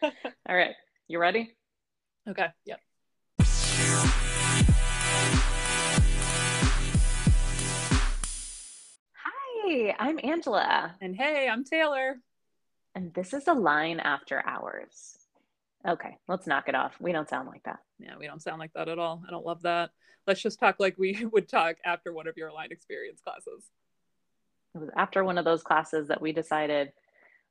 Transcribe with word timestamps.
All 0.48 0.56
right. 0.56 0.74
You 1.08 1.18
ready? 1.18 1.54
Okay. 2.28 2.46
Yep. 2.66 2.80
Hi, 9.14 9.94
I'm 9.98 10.18
Angela, 10.22 10.94
And 11.00 11.14
hey, 11.16 11.48
I'm 11.50 11.64
Taylor. 11.64 12.16
and 12.94 13.12
this 13.14 13.32
is 13.32 13.46
a 13.48 13.52
line 13.54 14.00
after 14.00 14.44
hours. 14.46 15.16
Okay, 15.86 16.16
let's 16.28 16.46
knock 16.46 16.68
it 16.68 16.74
off. 16.74 16.94
We 17.00 17.12
don't 17.12 17.28
sound 17.28 17.48
like 17.48 17.62
that. 17.64 17.78
Yeah, 17.98 18.16
we 18.18 18.26
don't 18.26 18.42
sound 18.42 18.58
like 18.58 18.72
that 18.74 18.88
at 18.88 18.98
all. 18.98 19.22
I 19.26 19.30
don't 19.30 19.46
love 19.46 19.62
that. 19.62 19.90
Let's 20.26 20.42
just 20.42 20.58
talk 20.60 20.76
like 20.78 20.96
we 20.98 21.24
would 21.32 21.48
talk 21.48 21.76
after 21.84 22.12
one 22.12 22.26
of 22.26 22.36
your 22.36 22.52
line 22.52 22.72
experience 22.72 23.20
classes. 23.22 23.64
It 24.74 24.78
was 24.78 24.90
after 24.96 25.24
one 25.24 25.38
of 25.38 25.44
those 25.44 25.62
classes 25.62 26.08
that 26.08 26.20
we 26.20 26.32
decided 26.32 26.92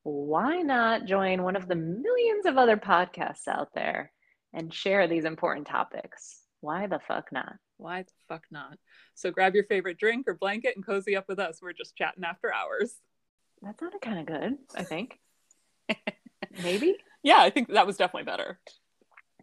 why 0.04 0.62
not 0.62 1.06
join 1.06 1.44
one 1.44 1.56
of 1.56 1.68
the 1.68 1.76
millions 1.76 2.46
of 2.46 2.58
other 2.58 2.78
podcasts 2.78 3.48
out 3.48 3.74
there 3.74 4.12
and 4.54 4.74
share 4.74 5.08
these 5.08 5.26
important 5.26 5.68
topics? 5.68 6.42
Why 6.62 6.88
the 6.88 7.00
fuck 7.00 7.32
not? 7.32 7.56
Why 7.78 8.04
the 8.04 8.12
fuck 8.28 8.44
not? 8.52 8.78
So 9.16 9.32
grab 9.32 9.56
your 9.56 9.64
favorite 9.66 9.98
drink 9.98 10.28
or 10.28 10.34
blanket 10.34 10.76
and 10.76 10.86
cozy 10.86 11.16
up 11.16 11.26
with 11.28 11.40
us. 11.40 11.60
We're 11.62 11.74
just 11.74 11.96
chatting 11.96 12.24
after 12.24 12.54
hours. 12.54 12.96
That 13.62 13.80
sounded 13.80 14.02
kind 14.02 14.20
of 14.20 14.26
good, 14.26 14.58
I 14.76 14.84
think. 14.84 15.20
Maybe? 16.64 16.96
Yeah, 17.24 17.38
I 17.40 17.50
think 17.50 17.70
that 17.70 17.88
was 17.88 17.98
definitely 17.98 18.24
better. 18.30 18.60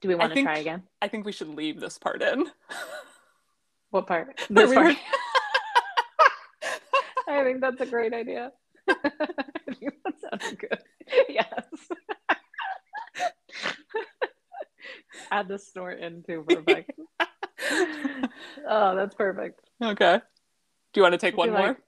Do 0.00 0.08
we 0.08 0.14
I 0.14 0.18
want 0.18 0.30
to 0.30 0.34
think- 0.34 0.46
try 0.48 0.58
again? 0.58 0.82
I 1.00 1.08
think 1.08 1.24
we 1.24 1.32
should 1.32 1.48
leave 1.48 1.80
this 1.80 1.98
part 1.98 2.22
in. 2.22 2.46
What 3.90 4.06
part? 4.06 4.40
This 4.50 4.72
part? 4.74 4.96
I 7.28 7.42
think 7.44 7.60
that's 7.60 7.80
a 7.80 7.86
great 7.86 8.12
idea. 8.14 8.52
I 8.88 9.74
think 9.78 9.94
that 10.04 10.14
sounds 10.20 10.54
good. 10.58 10.78
Yes. 11.28 11.62
Add 15.30 15.46
the 15.48 15.58
snort 15.58 16.00
in 16.00 16.24
too. 16.24 16.44
Perfect. 16.48 16.90
oh, 18.68 18.96
that's 18.96 19.14
perfect. 19.14 19.60
okay. 19.82 20.20
Do 20.92 20.98
you 21.00 21.02
want 21.02 21.12
to 21.12 21.18
take 21.18 21.36
one 21.36 21.52
like- 21.52 21.64
more? 21.64 21.78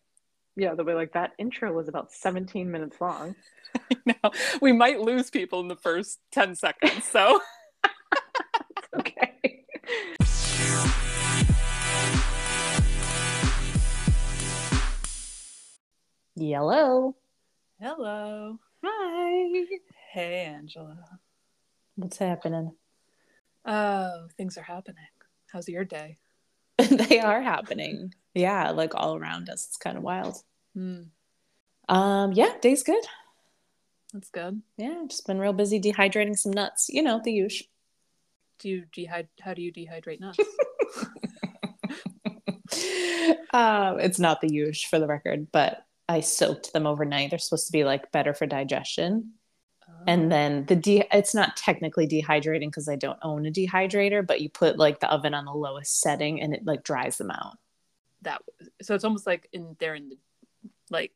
Yeah, 0.57 0.75
they'll 0.75 0.87
be 0.87 0.93
like, 0.93 1.13
that 1.13 1.33
intro 1.39 1.73
was 1.73 1.89
about 1.89 2.13
17 2.13 2.71
minutes 2.71 3.01
long. 3.01 3.35
no, 4.07 4.15
we 4.61 4.73
might 4.73 5.01
lose 5.01 5.31
people 5.31 5.61
in 5.61 5.69
the 5.69 5.77
first 5.77 6.19
10 6.33 6.55
seconds. 6.57 7.05
So 7.05 7.41
Okay. 8.99 9.28
Yellow. 16.41 17.17
hello. 17.81 18.59
Hi. 18.85 19.65
Hey, 20.13 20.45
Angela. 20.45 20.97
What's 21.97 22.19
happening? 22.19 22.73
Oh, 23.65 24.29
things 24.37 24.57
are 24.57 24.63
happening. 24.63 25.03
How's 25.53 25.69
your 25.69 25.85
day? 25.85 26.19
they 26.79 27.19
are 27.19 27.43
happening. 27.43 28.15
Yeah, 28.35 28.71
like 28.71 28.95
all 28.95 29.17
around 29.17 29.49
us. 29.49 29.67
It's 29.67 29.77
kind 29.77 29.97
of 29.97 30.05
wild. 30.05 30.37
Hmm, 30.75 31.03
Um, 31.89 32.33
yeah, 32.33 32.53
day's 32.61 32.85
good. 32.85 33.03
that's 34.13 34.31
good. 34.31 34.63
Yeah, 34.77 35.03
just 35.09 35.27
been 35.27 35.41
real 35.41 35.53
busy 35.53 35.81
dehydrating 35.81 36.39
some 36.39 36.53
nuts. 36.53 36.89
You 36.89 37.03
know, 37.03 37.21
the 37.23 37.33
usual. 37.33 37.67
Do 38.61 38.69
you 38.69 38.85
dehydrate? 38.97 39.27
How 39.41 39.55
do 39.55 39.63
you 39.63 39.73
dehydrate 39.73 40.21
nuts? 40.21 40.39
um, 43.53 43.99
it's 43.99 44.21
not 44.21 44.41
the 44.41 44.53
usual 44.53 44.89
for 44.89 44.99
the 45.01 45.07
record, 45.09 45.49
but 45.53 45.85
I 46.09 46.21
soaked 46.21 46.73
them 46.73 46.87
overnight. 46.87 47.31
They're 47.31 47.39
supposed 47.39 47.67
to 47.67 47.73
be 47.73 47.85
like 47.85 48.11
better 48.13 48.33
for 48.35 48.47
digestion. 48.47 49.33
And 50.07 50.27
oh. 50.27 50.29
then 50.29 50.65
the 50.67 50.77
de 50.77 51.05
it's 51.13 51.35
not 51.35 51.57
technically 51.57 52.07
dehydrating 52.07 52.69
because 52.69 52.89
I 52.89 52.97
don't 52.97 53.19
own 53.23 53.47
a 53.47 53.51
dehydrator, 53.51 54.27
but 54.27 54.41
you 54.41 54.49
put 54.49 54.79
like 54.79 55.01
the 55.01 55.11
oven 55.11 55.35
on 55.35 55.45
the 55.45 55.53
lowest 55.53 56.01
setting 56.01 56.41
and 56.41 56.55
it 56.55 56.63
like 56.65 56.83
dries 56.83 57.19
them 57.19 57.31
out. 57.31 57.57
that 58.23 58.43
so 58.83 58.95
it's 58.95 59.05
almost 59.05 59.27
like 59.27 59.49
in 59.53 59.77
they're 59.81 59.95
in 59.95 60.09
the 60.11 60.19
like 60.91 61.13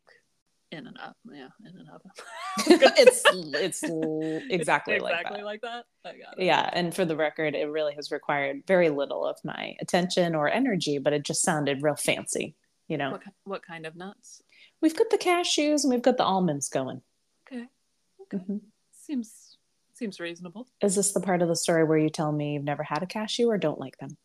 in 0.70 0.86
an 0.86 0.96
oven. 0.96 1.14
Yeah, 1.32 1.48
in 1.70 1.78
an 1.78 1.88
oven. 1.88 2.10
it's 2.98 3.22
it's 3.54 3.84
l- 3.84 4.42
exactly, 4.50 4.98
like 4.98 5.14
exactly 5.14 5.38
that. 5.40 5.44
like 5.44 5.60
that. 5.62 5.84
I 6.04 6.10
got 6.10 6.38
it. 6.38 6.44
yeah 6.44 6.68
and 6.72 6.94
for 6.94 7.04
the 7.04 7.16
record 7.16 7.54
it 7.54 7.70
really 7.70 7.94
has 7.94 8.10
required 8.10 8.62
very 8.66 8.90
little 8.90 9.24
of 9.24 9.36
my 9.44 9.74
attention 9.80 10.34
or 10.34 10.48
energy 10.48 10.98
but 10.98 11.12
it 11.12 11.24
just 11.24 11.42
sounded 11.42 11.82
real 11.82 11.94
fancy 11.96 12.56
you 12.88 12.98
know 12.98 13.12
What 13.12 13.22
what 13.44 13.62
kind 13.62 13.86
of 13.86 13.96
nuts? 13.96 14.41
We've 14.82 14.96
got 14.96 15.08
the 15.10 15.18
cashews 15.18 15.84
and 15.84 15.92
we've 15.92 16.02
got 16.02 16.16
the 16.18 16.24
almonds 16.24 16.68
going 16.68 17.00
Okay. 17.50 17.66
Okay. 18.22 18.38
Mhm. 18.44 18.60
Seems 18.92 19.56
seems 19.94 20.18
reasonable. 20.20 20.66
is 20.82 20.96
this 20.96 21.12
the 21.12 21.20
part 21.20 21.42
of 21.42 21.48
the 21.48 21.56
story 21.56 21.84
where 21.84 21.98
you 21.98 22.10
tell 22.10 22.32
me 22.32 22.54
you've 22.54 22.64
never 22.64 22.82
had 22.82 23.02
a 23.02 23.06
cashew 23.06 23.46
or 23.48 23.56
don't 23.58 23.78
like 23.78 23.96
them 23.98 24.16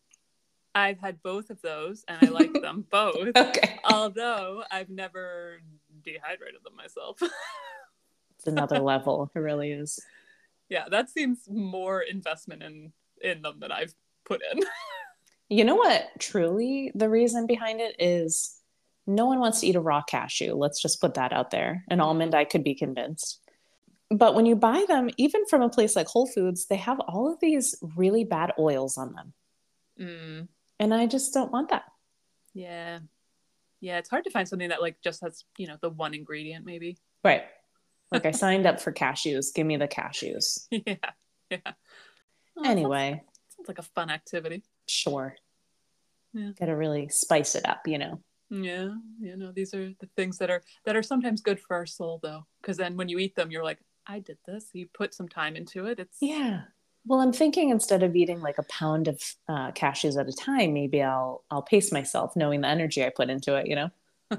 I've 0.74 0.98
had 1.00 1.22
both 1.22 1.50
of 1.50 1.60
those 1.62 2.04
and 2.08 2.18
I 2.22 2.28
like 2.30 2.52
them 2.52 2.84
both. 2.90 3.36
okay 3.36 3.78
Although 3.84 4.64
I've 4.70 4.90
never 4.90 5.60
dehydrated 6.04 6.62
them 6.64 6.76
myself. 6.76 7.18
it's 8.38 8.46
another 8.46 8.78
level 8.80 9.30
it 9.34 9.38
really 9.38 9.72
is 9.72 9.98
yeah, 10.70 10.84
that 10.90 11.08
seems 11.08 11.48
more 11.48 12.02
investment 12.02 12.62
in 12.62 12.92
in 13.22 13.40
them 13.42 13.58
than 13.58 13.72
I've 13.72 13.94
put 14.26 14.42
in. 14.52 14.60
you 15.48 15.64
know 15.64 15.76
what 15.76 16.08
truly 16.18 16.92
the 16.94 17.08
reason 17.08 17.46
behind 17.46 17.80
it 17.80 17.96
is 17.98 18.57
no 19.08 19.26
one 19.26 19.40
wants 19.40 19.60
to 19.60 19.66
eat 19.66 19.74
a 19.76 19.80
raw 19.80 20.02
cashew 20.02 20.54
let's 20.54 20.80
just 20.80 21.00
put 21.00 21.14
that 21.14 21.32
out 21.32 21.50
there 21.50 21.84
an 21.88 22.00
almond 22.00 22.34
i 22.34 22.44
could 22.44 22.62
be 22.62 22.74
convinced 22.74 23.40
but 24.10 24.34
when 24.34 24.46
you 24.46 24.54
buy 24.54 24.84
them 24.88 25.10
even 25.16 25.44
from 25.46 25.62
a 25.62 25.68
place 25.68 25.96
like 25.96 26.06
whole 26.06 26.26
foods 26.26 26.66
they 26.66 26.76
have 26.76 27.00
all 27.00 27.32
of 27.32 27.40
these 27.40 27.74
really 27.96 28.22
bad 28.24 28.52
oils 28.58 28.96
on 28.98 29.12
them 29.14 29.32
Mm, 30.00 30.46
and 30.78 30.94
i 30.94 31.06
just 31.06 31.34
don't 31.34 31.50
want 31.50 31.70
that 31.70 31.84
yeah. 32.54 33.00
Yeah, 33.80 33.98
it's 33.98 34.08
hard 34.10 34.24
to 34.24 34.30
find 34.30 34.48
something 34.48 34.70
that 34.70 34.80
like 34.82 35.00
just 35.02 35.20
has, 35.20 35.44
you 35.56 35.68
know, 35.68 35.76
the 35.80 35.90
one 35.90 36.12
ingredient 36.14 36.64
maybe. 36.66 36.98
right 37.24 37.42
like 38.10 38.26
i 38.26 38.30
signed 38.44 38.66
up 38.66 38.80
for 38.80 38.92
cashews 38.92 39.54
give 39.54 39.66
me 39.66 39.76
the 39.76 39.86
cashews 39.88 40.66
yeah. 40.70 40.94
Yeah. 41.50 41.58
Oh, 41.58 41.60
that 41.62 41.74
sounds- 42.56 42.68
anyway 42.68 43.22
sounds 43.56 43.68
like 43.68 43.78
a 43.78 43.82
fun 43.82 44.10
activity. 44.10 44.62
sure 44.86 45.36
Yeah. 46.32 46.50
gotta 46.58 46.74
really 46.76 47.08
spice 47.08 47.54
it 47.54 47.68
up 47.68 47.86
you 47.86 47.98
know 47.98 48.20
Yeah, 48.50 48.94
you 49.20 49.36
know, 49.36 49.52
these 49.52 49.74
are 49.74 49.92
the 50.00 50.08
things 50.16 50.38
that 50.38 50.50
are 50.50 50.62
that 50.84 50.96
are 50.96 51.02
sometimes 51.02 51.40
good 51.40 51.60
for 51.60 51.76
our 51.76 51.86
soul 51.86 52.18
though, 52.22 52.46
because 52.60 52.76
then 52.76 52.96
when 52.96 53.08
you 53.08 53.18
eat 53.18 53.34
them, 53.34 53.50
you're 53.50 53.64
like, 53.64 53.78
I 54.06 54.20
did 54.20 54.38
this. 54.46 54.70
You 54.72 54.88
put 54.94 55.12
some 55.14 55.28
time 55.28 55.54
into 55.56 55.86
it. 55.86 56.00
It's 56.00 56.16
yeah 56.20 56.62
well 57.06 57.20
i'm 57.20 57.32
thinking 57.32 57.70
instead 57.70 58.02
of 58.02 58.16
eating 58.16 58.40
like 58.40 58.58
a 58.58 58.64
pound 58.64 59.06
of 59.06 59.22
uh, 59.48 59.70
cashews 59.70 60.18
at 60.18 60.28
a 60.28 60.32
time 60.32 60.74
maybe 60.74 61.00
i'll 61.00 61.44
i'll 61.48 61.62
pace 61.62 61.92
myself 61.92 62.34
knowing 62.34 62.60
the 62.60 62.66
energy 62.66 63.04
i 63.04 63.08
put 63.08 63.30
into 63.30 63.54
it 63.54 63.68
you 63.68 63.76
know 63.76 63.88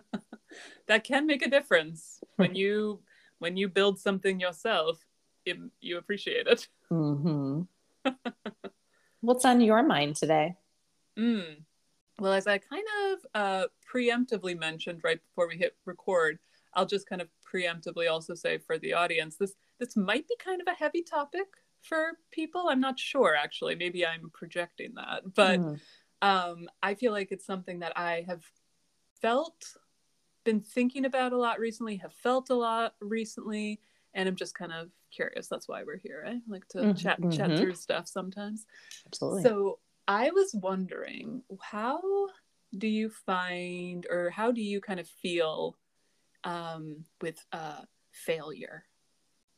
that 0.88 1.06
can 1.06 1.26
make 1.26 1.42
a 1.42 1.50
difference 1.50 2.20
when 2.36 2.54
you 2.56 3.00
when 3.40 3.56
you 3.58 3.70
build 3.70 3.98
something 4.00 4.40
yourself. 4.40 5.00
It, 5.46 5.58
you 5.80 5.98
appreciate 5.98 6.48
it. 6.48 6.68
hmm 6.90 7.62
what's 9.22 9.46
on 9.46 9.62
your 9.62 9.84
mind 9.84 10.16
today 10.16 10.56
Mm. 11.18 11.64
Well, 12.20 12.34
as 12.34 12.48
I 12.48 12.58
kind 12.58 12.86
of 13.06 13.26
uh, 13.34 13.68
preemptively 13.92 14.58
mentioned 14.58 15.02
right 15.04 15.22
before 15.24 15.48
we 15.48 15.58
hit 15.58 15.78
record, 15.86 16.40
I'll 16.74 16.86
just 16.86 17.08
kind 17.08 17.22
of 17.22 17.30
preemptively 17.52 18.10
also 18.12 18.36
say 18.36 18.58
for 18.58 18.78
the 18.78 18.94
audience, 18.94 19.38
this 19.38 19.56
this 19.80 19.96
might 19.96 20.28
be 20.28 20.36
kind 20.38 20.62
of 20.62 20.68
a 20.68 20.74
heavy 20.76 21.02
topic 21.02 21.48
for 21.82 22.20
people. 22.32 22.68
I'm 22.70 22.82
not 22.82 23.00
sure 23.00 23.36
actually. 23.36 23.76
Maybe 23.76 24.06
I'm 24.06 24.30
projecting 24.32 24.94
that, 24.96 25.34
but 25.34 25.62
Mm. 25.62 25.80
um, 26.22 26.70
I 26.84 26.96
feel 26.96 27.12
like 27.14 27.32
it's 27.32 27.46
something 27.46 27.80
that 27.80 27.98
I 27.98 28.22
have 28.28 28.46
felt, 29.22 29.78
been 30.46 30.62
thinking 30.62 31.06
about 31.06 31.34
a 31.34 31.38
lot 31.38 31.60
recently, 31.60 31.98
have 31.98 32.14
felt 32.14 32.50
a 32.50 32.56
lot 32.56 32.96
recently, 33.02 33.82
and 34.14 34.30
I'm 34.30 34.36
just 34.38 34.56
kind 34.56 34.74
of 34.74 34.92
curious. 35.12 35.48
That's 35.48 35.68
why 35.70 35.84
we're 35.84 35.98
here. 35.98 36.26
I 36.28 36.42
like 36.48 36.68
to 36.70 36.88
Mhm, 36.88 36.96
chat 36.96 37.22
chat 37.30 37.58
mhm. 37.58 37.58
through 37.58 37.76
stuff 37.76 38.08
sometimes. 38.08 38.66
absolutely 39.06 39.52
So 39.52 39.80
I 40.10 40.32
was 40.32 40.50
wondering, 40.56 41.44
how 41.62 42.02
do 42.76 42.88
you 42.88 43.12
find, 43.28 44.08
or 44.10 44.32
how 44.32 44.52
do 44.52 44.60
you 44.62 44.82
kind 44.82 45.00
of 45.00 45.08
feel 45.08 45.78
um, 46.44 47.06
with 47.22 47.38
uh, 47.54 47.82
failure? 48.12 48.86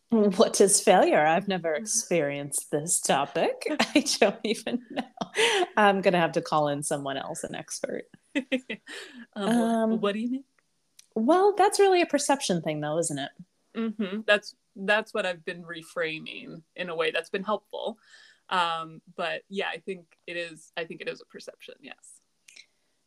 What 0.09 0.59
is 0.59 0.81
failure? 0.81 1.25
I've 1.25 1.47
never 1.47 1.73
experienced 1.73 2.69
this 2.69 2.99
topic. 2.99 3.65
I 3.79 4.03
don't 4.19 4.35
even 4.43 4.81
know. 4.91 5.03
I'm 5.77 6.01
going 6.01 6.11
to 6.13 6.19
have 6.19 6.33
to 6.33 6.41
call 6.41 6.67
in 6.67 6.83
someone 6.83 7.15
else, 7.15 7.45
an 7.45 7.55
expert. 7.55 8.03
um, 8.35 8.43
what- 9.35 9.47
Um, 9.47 10.01
what 10.01 10.13
do 10.13 10.19
you 10.19 10.31
mean? 10.31 10.43
Well, 11.15 11.53
that's 11.57 11.79
really 11.79 12.01
a 12.01 12.05
perception 12.05 12.61
thing, 12.61 12.81
though, 12.81 12.97
isn't 12.97 13.19
it? 13.19 13.31
hmm 13.73 14.19
That's 14.27 14.53
that's 14.75 15.13
what 15.13 15.25
I've 15.25 15.45
been 15.45 15.63
reframing 15.63 16.61
in 16.75 16.89
a 16.89 16.95
way 16.95 17.11
that's 17.11 17.29
been 17.29 17.43
helpful. 17.43 17.97
Um, 18.51 19.01
but 19.15 19.41
yeah, 19.49 19.69
I 19.73 19.77
think 19.77 20.05
it 20.27 20.37
is. 20.37 20.71
I 20.77 20.85
think 20.85 21.01
it 21.01 21.07
is 21.07 21.21
a 21.21 21.25
perception. 21.25 21.75
Yes. 21.81 22.21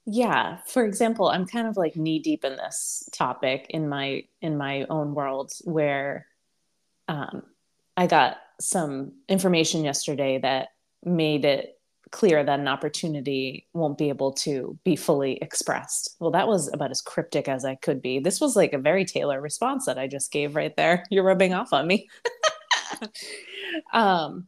Yeah. 0.07 0.59
For 0.67 0.85
example, 0.85 1.29
I'm 1.29 1.47
kind 1.47 1.67
of 1.67 1.77
like 1.77 1.97
knee 1.97 2.19
deep 2.19 2.45
in 2.45 2.57
this 2.57 3.09
topic 3.13 3.67
in 3.71 3.89
my 3.89 4.25
in 4.43 4.57
my 4.57 4.85
own 4.91 5.15
world 5.15 5.53
where 5.65 6.27
um, 7.09 7.43
I 7.97 8.07
got 8.07 8.39
some 8.61 9.13
information 9.29 9.85
yesterday 9.85 10.39
that 10.39 10.69
made 11.05 11.45
it 11.45 11.79
clear 12.11 12.45
that 12.45 12.61
an 12.61 12.69
opportunity 12.69 13.67
won't 13.73 13.99
be 13.99 14.09
able 14.09 14.33
to 14.33 14.79
be 14.85 14.95
fully 14.95 15.37
expressed. 15.43 16.17
Well, 16.21 16.31
that 16.31 16.47
was 16.47 16.73
about 16.73 16.93
as 16.93 17.01
cryptic 17.01 17.49
as 17.49 17.65
I 17.65 17.75
could 17.75 18.01
be. 18.01 18.21
This 18.21 18.41
was 18.41 18.55
like 18.55 18.73
a 18.73 18.79
very 18.79 19.05
Taylor 19.05 19.41
response 19.41 19.87
that 19.87 19.99
I 19.99 20.07
just 20.07 20.31
gave 20.31 20.55
right 20.55 20.75
there. 20.77 21.05
You're 21.11 21.25
rubbing 21.25 21.55
off 21.55 21.73
on 21.73 21.87
me. 21.87 22.09
um, 23.93 24.47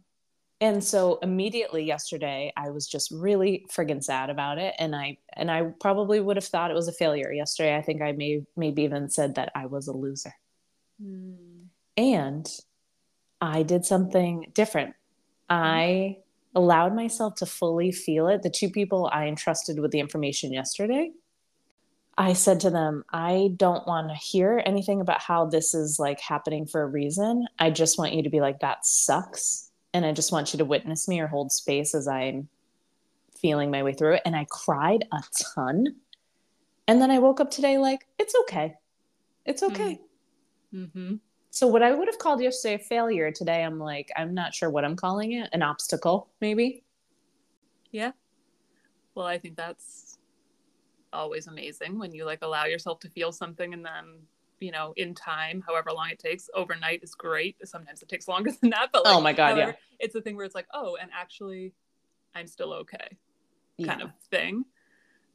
and 0.61 0.83
so 0.83 1.19
immediately 1.23 1.85
yesterday 1.85 2.53
i 2.57 2.71
was 2.71 2.87
just 2.87 3.11
really 3.11 3.67
friggin 3.71 4.03
sad 4.03 4.31
about 4.31 4.59
it 4.59 4.75
and 4.79 4.95
i 4.97 5.17
and 5.35 5.51
i 5.51 5.63
probably 5.81 6.21
would 6.21 6.37
have 6.37 6.45
thought 6.45 6.71
it 6.71 6.75
was 6.75 6.89
a 6.89 6.93
failure 6.93 7.33
yesterday. 7.33 7.77
I 7.77 7.83
think 7.83 8.03
i 8.03 8.13
may 8.13 8.43
maybe 8.57 8.83
even 8.83 9.11
said 9.11 9.35
that 9.35 9.53
i 9.55 9.67
was 9.67 9.89
a 9.89 9.93
loser. 9.93 10.33
Mm. 11.03 11.67
and 11.97 12.49
i 13.41 13.63
did 13.63 13.85
something 13.85 14.47
different. 14.55 14.95
I 15.49 16.19
allowed 16.55 16.97
myself 16.97 17.37
to 17.37 17.47
fully 17.47 17.93
feel 17.93 18.27
it. 18.29 18.43
The 18.43 18.51
two 18.51 18.71
people 18.71 19.11
i 19.13 19.27
entrusted 19.27 19.79
with 19.79 19.91
the 19.91 20.01
information 20.01 20.53
yesterday 20.53 21.11
I 22.19 22.33
said 22.33 22.61
to 22.61 22.71
them, 22.71 23.05
I 23.13 23.51
don't 23.57 23.87
want 23.87 24.09
to 24.09 24.15
hear 24.15 24.63
anything 24.65 25.03
about 25.03 25.21
how 25.21 25.45
this 25.45 25.75
is 25.75 25.99
like 25.99 26.19
happening 26.19 26.67
for 26.67 26.81
a 26.81 26.87
reason. 26.87 27.47
I 27.59 27.69
just 27.69 27.99
want 27.99 28.15
you 28.15 28.23
to 28.23 28.31
be 28.31 28.41
like, 28.41 28.61
that 28.61 28.87
sucks 28.87 29.66
and 29.97 30.05
I 30.05 30.13
just 30.13 30.31
want 30.31 30.53
you 30.53 30.59
to 30.59 30.65
witness 30.67 31.09
me 31.09 31.21
or 31.21 31.27
hold 31.27 31.51
space 31.51 31.95
as 31.95 32.07
I'm 32.07 32.51
feeling 33.35 33.71
my 33.71 33.83
way 33.83 33.95
through 33.95 34.17
it. 34.17 34.23
And 34.27 34.37
I 34.37 34.47
cried 34.51 35.07
a 35.11 35.23
ton. 35.55 35.87
And 36.87 37.01
then 37.01 37.11
I 37.11 37.19
woke 37.19 37.41
up 37.41 37.51
today 37.51 37.79
like, 37.79 38.07
it's 38.19 38.35
okay. 38.43 38.75
It's 39.47 39.63
okay. 39.63 39.99
Mm-hmm. 40.75 41.15
So, 41.49 41.67
what 41.67 41.83
I 41.83 41.93
would 41.93 42.09
have 42.09 42.19
called 42.19 42.43
yesterday 42.43 42.75
a 42.75 42.79
failure, 42.79 43.33
today 43.33 43.65
I'm 43.65 43.79
like, 43.79 44.13
I'm 44.17 44.35
not 44.35 44.55
sure 44.55 44.69
what 44.69 44.85
I'm 44.85 44.97
calling 44.97 45.33
it. 45.33 45.49
An 45.55 45.63
obstacle, 45.63 46.29
maybe. 46.43 46.85
Yeah. 47.91 48.13
Well, 49.15 49.27
I 49.27 49.39
think 49.39 49.57
that's 49.57 50.19
always 51.11 51.47
amazing 51.47 51.99
when 51.99 52.13
you 52.13 52.27
like 52.27 52.41
allow 52.43 52.67
yourself 52.67 53.01
to 53.01 53.09
feel 53.09 53.33
something 53.33 53.73
and 53.73 53.83
then 53.83 54.19
you 54.61 54.71
know, 54.71 54.93
in 54.97 55.15
time, 55.15 55.63
however 55.67 55.91
long 55.93 56.11
it 56.11 56.19
takes. 56.19 56.49
Overnight 56.55 57.03
is 57.03 57.15
great. 57.15 57.57
Sometimes 57.67 58.03
it 58.03 58.09
takes 58.09 58.29
longer 58.29 58.51
than 58.61 58.71
that, 58.71 58.91
but 58.93 59.05
like, 59.05 59.15
oh 59.15 59.21
my 59.21 59.33
god, 59.33 59.55
however, 59.55 59.71
yeah, 59.71 59.77
it's 59.99 60.15
a 60.15 60.21
thing 60.21 60.37
where 60.37 60.45
it's 60.45 60.55
like, 60.55 60.69
oh, 60.75 60.97
and 61.01 61.11
actually, 61.19 61.73
I'm 62.35 62.47
still 62.47 62.73
okay, 62.73 63.17
kind 63.85 64.03
of 64.03 64.11
thing. 64.31 64.65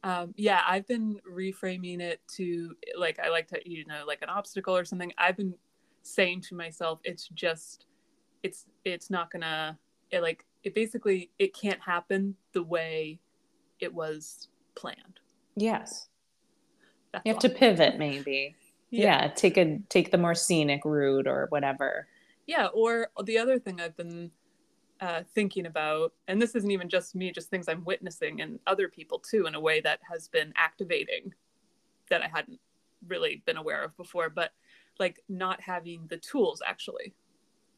Um, 0.04 0.34
yeah, 0.36 0.62
I've 0.66 0.86
been 0.88 1.20
reframing 1.30 2.00
it 2.00 2.20
to 2.36 2.74
like 2.98 3.20
I 3.20 3.28
like 3.28 3.48
to 3.48 3.60
you 3.64 3.84
know 3.86 4.04
like 4.06 4.22
an 4.22 4.28
obstacle 4.28 4.76
or 4.76 4.84
something. 4.84 5.12
I've 5.16 5.36
been 5.36 5.54
saying 6.02 6.40
to 6.42 6.56
myself, 6.56 7.00
it's 7.04 7.28
just, 7.28 7.86
it's 8.42 8.66
it's 8.84 9.10
not 9.10 9.30
gonna 9.30 9.78
it 10.10 10.20
like 10.22 10.44
it 10.64 10.74
basically 10.74 11.30
it 11.38 11.54
can't 11.54 11.80
happen 11.80 12.34
the 12.52 12.62
way 12.62 13.20
it 13.80 13.92
was 13.92 14.48
planned. 14.74 15.20
Yes. 15.56 16.08
That's 17.12 17.26
you 17.26 17.32
have 17.32 17.42
to 17.42 17.50
pivot 17.50 17.98
maybe 17.98 18.56
yeah. 18.92 19.22
yeah 19.22 19.28
take 19.28 19.56
a 19.56 19.78
take 19.88 20.10
the 20.10 20.18
more 20.18 20.34
scenic 20.34 20.84
route 20.84 21.26
or 21.26 21.46
whatever 21.48 22.06
yeah 22.46 22.66
or 22.66 23.08
the 23.24 23.38
other 23.38 23.58
thing 23.58 23.80
i've 23.80 23.96
been 23.96 24.30
uh, 25.00 25.22
thinking 25.34 25.66
about 25.66 26.12
and 26.28 26.40
this 26.40 26.54
isn't 26.54 26.70
even 26.70 26.88
just 26.88 27.16
me 27.16 27.32
just 27.32 27.50
things 27.50 27.68
i'm 27.68 27.84
witnessing 27.84 28.40
and 28.40 28.60
other 28.68 28.88
people 28.88 29.18
too 29.18 29.46
in 29.46 29.56
a 29.56 29.60
way 29.60 29.80
that 29.80 29.98
has 30.08 30.28
been 30.28 30.52
activating 30.56 31.34
that 32.08 32.22
i 32.22 32.28
hadn't 32.28 32.60
really 33.08 33.42
been 33.44 33.56
aware 33.56 33.82
of 33.82 33.96
before 33.96 34.30
but 34.30 34.52
like 35.00 35.18
not 35.28 35.60
having 35.60 36.06
the 36.08 36.18
tools 36.18 36.62
actually 36.64 37.14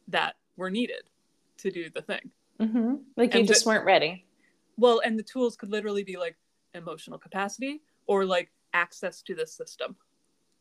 that 0.07 0.35
were 0.55 0.69
needed 0.69 1.09
to 1.57 1.71
do 1.71 1.89
the 1.95 2.01
thing 2.01 2.29
mm-hmm. 2.61 2.95
like 3.17 3.33
and 3.33 3.41
you 3.41 3.47
just 3.47 3.63
the, 3.63 3.69
weren't 3.69 3.85
ready 3.85 4.23
well 4.77 5.01
and 5.03 5.17
the 5.17 5.23
tools 5.23 5.55
could 5.55 5.71
literally 5.71 6.03
be 6.03 6.17
like 6.17 6.35
emotional 6.75 7.17
capacity 7.17 7.81
or 8.05 8.23
like 8.23 8.51
access 8.73 9.23
to 9.23 9.33
the 9.33 9.47
system 9.47 9.95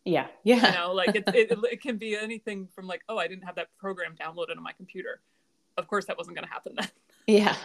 yeah. 0.05 0.27
Yeah. 0.43 0.73
You 0.73 0.79
know, 0.79 0.93
like 0.93 1.15
it, 1.15 1.25
it, 1.29 1.59
it 1.73 1.81
can 1.81 1.97
be 1.97 2.17
anything 2.17 2.69
from 2.75 2.87
like, 2.87 3.03
oh, 3.09 3.19
I 3.19 3.27
didn't 3.27 3.45
have 3.45 3.57
that 3.57 3.69
program 3.79 4.15
downloaded 4.15 4.57
on 4.57 4.63
my 4.63 4.73
computer. 4.73 5.21
Of 5.77 5.89
course, 5.89 6.05
that 6.07 6.19
wasn't 6.19 6.37
going 6.37 6.47
to 6.47 6.53
happen 6.53 6.75
then. 6.77 6.89
Yeah. 7.27 7.57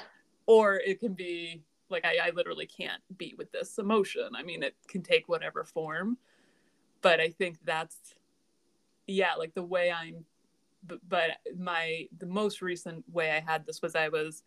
Or 0.45 0.75
it 0.75 1.01
can 1.01 1.13
be 1.15 1.63
like, 1.89 2.05
I, 2.05 2.27
I 2.27 2.29
literally 2.29 2.65
can't 2.65 3.01
be 3.17 3.35
with 3.37 3.51
this 3.51 3.77
emotion. 3.77 4.29
I 4.33 4.41
mean, 4.41 4.63
it 4.63 4.73
can 4.87 5.01
take 5.01 5.27
whatever 5.27 5.65
form. 5.65 6.17
But 7.01 7.19
I 7.19 7.27
think 7.27 7.57
that's, 7.65 7.97
yeah, 9.05 9.35
like 9.37 9.53
the 9.53 9.63
way 9.63 9.91
I'm, 9.91 10.23
but 11.09 11.39
my, 11.57 12.07
the 12.17 12.25
most 12.25 12.61
recent 12.61 13.03
way 13.11 13.31
I 13.31 13.41
had 13.41 13.65
this 13.65 13.81
was 13.81 13.95
I 13.95 14.07
was 14.07 14.43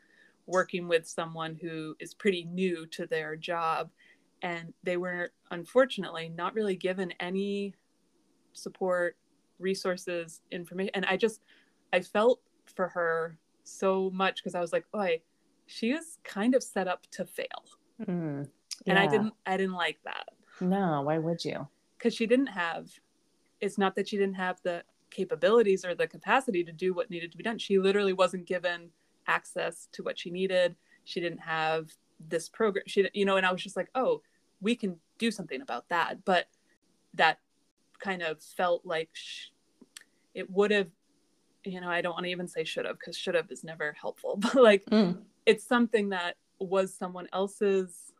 working 0.46 0.88
with 0.88 1.06
someone 1.06 1.58
who 1.60 1.94
is 2.00 2.14
pretty 2.14 2.44
new 2.44 2.86
to 2.86 3.06
their 3.06 3.36
job 3.36 3.90
and 4.42 4.72
they 4.82 4.96
were 4.96 5.30
unfortunately 5.50 6.28
not 6.28 6.54
really 6.54 6.74
given 6.74 7.12
any 7.20 7.74
support, 8.52 9.16
resources, 9.58 10.40
information. 10.50 10.92
And 10.94 11.06
I 11.06 11.16
just, 11.16 11.40
I 11.92 12.00
felt 12.00 12.40
for 12.66 12.88
her 12.88 13.38
so 13.64 14.10
much 14.12 14.36
because 14.36 14.54
I 14.54 14.60
was 14.60 14.72
like, 14.72 14.84
oh, 14.94 15.08
she 15.66 15.92
is 15.92 16.18
kind 16.24 16.54
of 16.54 16.62
set 16.62 16.88
up 16.88 17.06
to 17.12 17.24
fail. 17.24 17.46
Mm, 18.04 18.48
yeah. 18.84 18.92
And 18.92 18.98
I 18.98 19.06
didn't, 19.06 19.34
I 19.46 19.56
didn't 19.56 19.74
like 19.74 19.98
that. 20.04 20.28
No, 20.60 21.02
why 21.02 21.18
would 21.18 21.44
you? 21.44 21.66
Because 21.96 22.14
she 22.14 22.26
didn't 22.26 22.48
have, 22.48 22.88
it's 23.60 23.78
not 23.78 23.94
that 23.94 24.08
she 24.08 24.16
didn't 24.16 24.34
have 24.34 24.60
the 24.62 24.82
capabilities 25.10 25.84
or 25.84 25.94
the 25.94 26.06
capacity 26.06 26.64
to 26.64 26.72
do 26.72 26.94
what 26.94 27.10
needed 27.10 27.30
to 27.30 27.36
be 27.36 27.44
done. 27.44 27.58
She 27.58 27.78
literally 27.78 28.12
wasn't 28.12 28.46
given 28.46 28.90
access 29.26 29.88
to 29.92 30.02
what 30.02 30.18
she 30.18 30.30
needed. 30.30 30.74
She 31.04 31.20
didn't 31.20 31.40
have 31.40 31.92
this 32.28 32.48
program. 32.48 32.84
She, 32.86 33.08
you 33.14 33.24
know, 33.24 33.36
and 33.36 33.46
I 33.46 33.52
was 33.52 33.62
just 33.62 33.76
like, 33.76 33.88
oh, 33.94 34.22
we 34.60 34.74
can 34.74 34.96
do 35.18 35.30
something 35.30 35.60
about 35.60 35.88
that. 35.90 36.24
But 36.24 36.46
that 37.14 37.38
kind 38.02 38.22
of 38.22 38.42
felt 38.42 38.84
like 38.84 39.08
sh- 39.12 39.48
it 40.34 40.50
would 40.50 40.70
have 40.70 40.88
you 41.64 41.80
know 41.80 41.88
i 41.88 42.00
don't 42.00 42.12
want 42.12 42.24
to 42.24 42.30
even 42.30 42.48
say 42.48 42.64
should 42.64 42.84
have 42.84 42.98
because 42.98 43.16
should 43.16 43.34
have 43.34 43.50
is 43.50 43.64
never 43.64 43.92
helpful 43.92 44.36
but 44.38 44.56
like 44.56 44.84
mm. 44.86 45.16
it's 45.46 45.64
something 45.64 46.10
that 46.10 46.36
was 46.58 46.92
someone 46.92 47.28
else's 47.32 48.12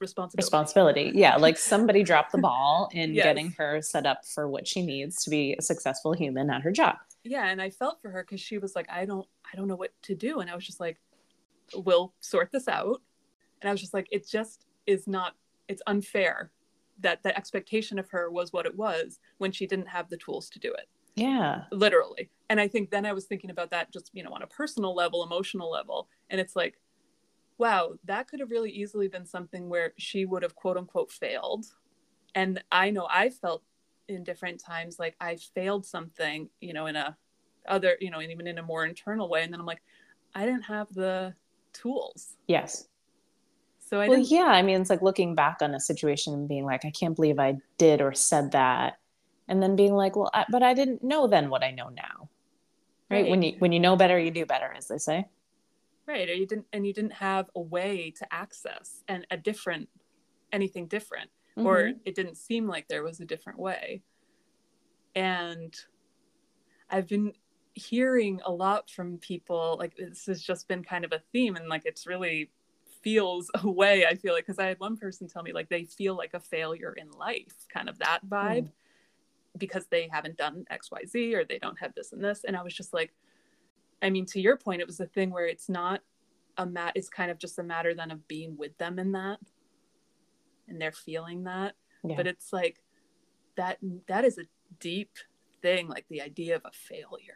responsibility 0.00 0.44
responsibility 0.44 1.12
yeah 1.14 1.36
like 1.38 1.56
somebody 1.56 2.02
dropped 2.02 2.32
the 2.32 2.38
ball 2.38 2.88
in 2.92 3.14
yes. 3.14 3.24
getting 3.24 3.52
her 3.52 3.80
set 3.80 4.04
up 4.04 4.26
for 4.26 4.48
what 4.48 4.66
she 4.66 4.84
needs 4.84 5.22
to 5.22 5.30
be 5.30 5.54
a 5.58 5.62
successful 5.62 6.12
human 6.12 6.50
at 6.50 6.62
her 6.62 6.72
job 6.72 6.96
yeah 7.22 7.46
and 7.48 7.62
i 7.62 7.70
felt 7.70 8.02
for 8.02 8.10
her 8.10 8.24
because 8.24 8.40
she 8.40 8.58
was 8.58 8.74
like 8.74 8.88
i 8.90 9.04
don't 9.04 9.28
i 9.52 9.56
don't 9.56 9.68
know 9.68 9.76
what 9.76 9.92
to 10.02 10.14
do 10.14 10.40
and 10.40 10.50
i 10.50 10.54
was 10.54 10.66
just 10.66 10.80
like 10.80 10.98
we'll 11.76 12.12
sort 12.20 12.50
this 12.50 12.66
out 12.66 13.00
and 13.60 13.68
i 13.68 13.72
was 13.72 13.80
just 13.80 13.94
like 13.94 14.08
it 14.10 14.28
just 14.28 14.66
is 14.86 15.06
not 15.06 15.34
it's 15.68 15.82
unfair 15.86 16.50
that 17.00 17.22
the 17.22 17.36
expectation 17.36 17.98
of 17.98 18.08
her 18.10 18.30
was 18.30 18.52
what 18.52 18.66
it 18.66 18.76
was 18.76 19.18
when 19.38 19.52
she 19.52 19.66
didn't 19.66 19.88
have 19.88 20.08
the 20.08 20.16
tools 20.16 20.48
to 20.50 20.58
do 20.58 20.72
it. 20.72 20.88
Yeah. 21.14 21.64
Literally. 21.70 22.30
And 22.48 22.60
i 22.60 22.68
think 22.68 22.90
then 22.90 23.06
i 23.06 23.12
was 23.12 23.26
thinking 23.26 23.50
about 23.50 23.70
that 23.70 23.92
just 23.92 24.10
you 24.12 24.22
know 24.22 24.32
on 24.32 24.42
a 24.42 24.46
personal 24.46 24.94
level 24.94 25.22
emotional 25.24 25.70
level. 25.70 26.08
And 26.30 26.40
it's 26.40 26.56
like 26.56 26.78
wow 27.58 27.94
that 28.04 28.28
could 28.28 28.40
have 28.40 28.50
really 28.50 28.70
easily 28.70 29.08
been 29.08 29.26
something 29.26 29.68
where 29.68 29.92
she 29.98 30.24
would 30.24 30.42
have 30.42 30.54
quote 30.54 30.76
unquote 30.76 31.10
failed. 31.10 31.66
And 32.34 32.62
i 32.70 32.90
know 32.90 33.06
i 33.10 33.30
felt 33.30 33.62
in 34.08 34.24
different 34.24 34.60
times 34.60 34.98
like 34.98 35.16
i 35.20 35.36
failed 35.54 35.86
something 35.86 36.48
you 36.60 36.72
know 36.72 36.86
in 36.86 36.96
a 36.96 37.16
other 37.68 37.96
you 38.00 38.10
know 38.10 38.18
and 38.18 38.32
even 38.32 38.46
in 38.46 38.58
a 38.58 38.62
more 38.62 38.84
internal 38.84 39.28
way. 39.28 39.42
And 39.42 39.52
then 39.52 39.60
i'm 39.60 39.66
like 39.66 39.82
i 40.34 40.44
didn't 40.44 40.62
have 40.62 40.92
the 40.92 41.34
tools. 41.72 42.36
Yes 42.46 42.88
so 43.92 44.00
I 44.00 44.08
well, 44.08 44.18
yeah, 44.18 44.46
I 44.46 44.62
mean, 44.62 44.80
it's 44.80 44.88
like 44.88 45.02
looking 45.02 45.34
back 45.34 45.58
on 45.60 45.74
a 45.74 45.80
situation 45.80 46.32
and 46.32 46.48
being 46.48 46.64
like, 46.64 46.86
I 46.86 46.90
can't 46.90 47.14
believe 47.14 47.38
I 47.38 47.58
did 47.76 48.00
or 48.00 48.14
said 48.14 48.52
that, 48.52 48.96
and 49.48 49.62
then 49.62 49.76
being 49.76 49.92
like, 49.92 50.16
well, 50.16 50.30
I, 50.32 50.46
but 50.48 50.62
I 50.62 50.72
didn't 50.72 51.04
know 51.04 51.26
then 51.26 51.50
what 51.50 51.62
I 51.62 51.72
know 51.72 51.90
now, 51.90 52.30
right? 53.10 53.24
right? 53.24 53.28
When 53.28 53.42
you 53.42 53.56
when 53.58 53.70
you 53.70 53.80
know 53.80 53.94
better, 53.94 54.18
you 54.18 54.30
do 54.30 54.46
better, 54.46 54.72
as 54.74 54.88
they 54.88 54.96
say. 54.96 55.26
Right, 56.08 56.26
or 56.26 56.32
you 56.32 56.46
didn't, 56.46 56.64
and 56.72 56.86
you 56.86 56.94
didn't 56.94 57.12
have 57.12 57.50
a 57.54 57.60
way 57.60 58.14
to 58.16 58.26
access 58.32 59.02
and 59.08 59.26
a 59.30 59.36
different 59.36 59.90
anything 60.54 60.86
different, 60.86 61.28
mm-hmm. 61.58 61.66
or 61.66 61.92
it 62.06 62.14
didn't 62.14 62.38
seem 62.38 62.66
like 62.66 62.88
there 62.88 63.02
was 63.02 63.20
a 63.20 63.26
different 63.26 63.58
way. 63.58 64.00
And 65.14 65.76
I've 66.88 67.08
been 67.08 67.34
hearing 67.74 68.40
a 68.46 68.50
lot 68.50 68.88
from 68.88 69.18
people 69.18 69.76
like 69.78 69.94
this 69.98 70.24
has 70.24 70.40
just 70.40 70.66
been 70.66 70.82
kind 70.82 71.04
of 71.04 71.12
a 71.12 71.20
theme 71.30 71.56
and 71.56 71.68
like 71.68 71.82
it's 71.84 72.06
really 72.06 72.50
feels 73.02 73.50
a 73.62 73.70
way 73.70 74.06
i 74.06 74.14
feel 74.14 74.32
like 74.32 74.46
because 74.46 74.58
i 74.58 74.66
had 74.66 74.78
one 74.80 74.96
person 74.96 75.28
tell 75.28 75.42
me 75.42 75.52
like 75.52 75.68
they 75.68 75.84
feel 75.84 76.16
like 76.16 76.34
a 76.34 76.40
failure 76.40 76.94
in 76.96 77.10
life 77.12 77.66
kind 77.72 77.88
of 77.88 77.98
that 77.98 78.20
vibe 78.28 78.64
mm. 78.64 78.70
because 79.58 79.86
they 79.86 80.08
haven't 80.10 80.36
done 80.36 80.64
xyz 80.72 81.34
or 81.34 81.44
they 81.44 81.58
don't 81.58 81.78
have 81.78 81.94
this 81.94 82.12
and 82.12 82.22
this 82.22 82.44
and 82.44 82.56
i 82.56 82.62
was 82.62 82.74
just 82.74 82.92
like 82.92 83.12
i 84.02 84.10
mean 84.10 84.26
to 84.26 84.40
your 84.40 84.56
point 84.56 84.80
it 84.80 84.86
was 84.86 85.00
a 85.00 85.06
thing 85.06 85.30
where 85.30 85.46
it's 85.46 85.68
not 85.68 86.00
a 86.58 86.66
mat 86.66 86.92
it's 86.94 87.08
kind 87.08 87.30
of 87.30 87.38
just 87.38 87.58
a 87.58 87.62
matter 87.62 87.94
then 87.94 88.10
of 88.10 88.26
being 88.28 88.56
with 88.56 88.76
them 88.78 88.98
in 88.98 89.12
that 89.12 89.38
and 90.68 90.80
they're 90.80 90.92
feeling 90.92 91.44
that 91.44 91.74
yeah. 92.04 92.16
but 92.16 92.26
it's 92.26 92.52
like 92.52 92.82
that 93.56 93.78
that 94.06 94.24
is 94.24 94.38
a 94.38 94.44
deep 94.80 95.10
thing 95.60 95.88
like 95.88 96.04
the 96.08 96.20
idea 96.20 96.56
of 96.56 96.62
a 96.64 96.70
failure 96.72 97.34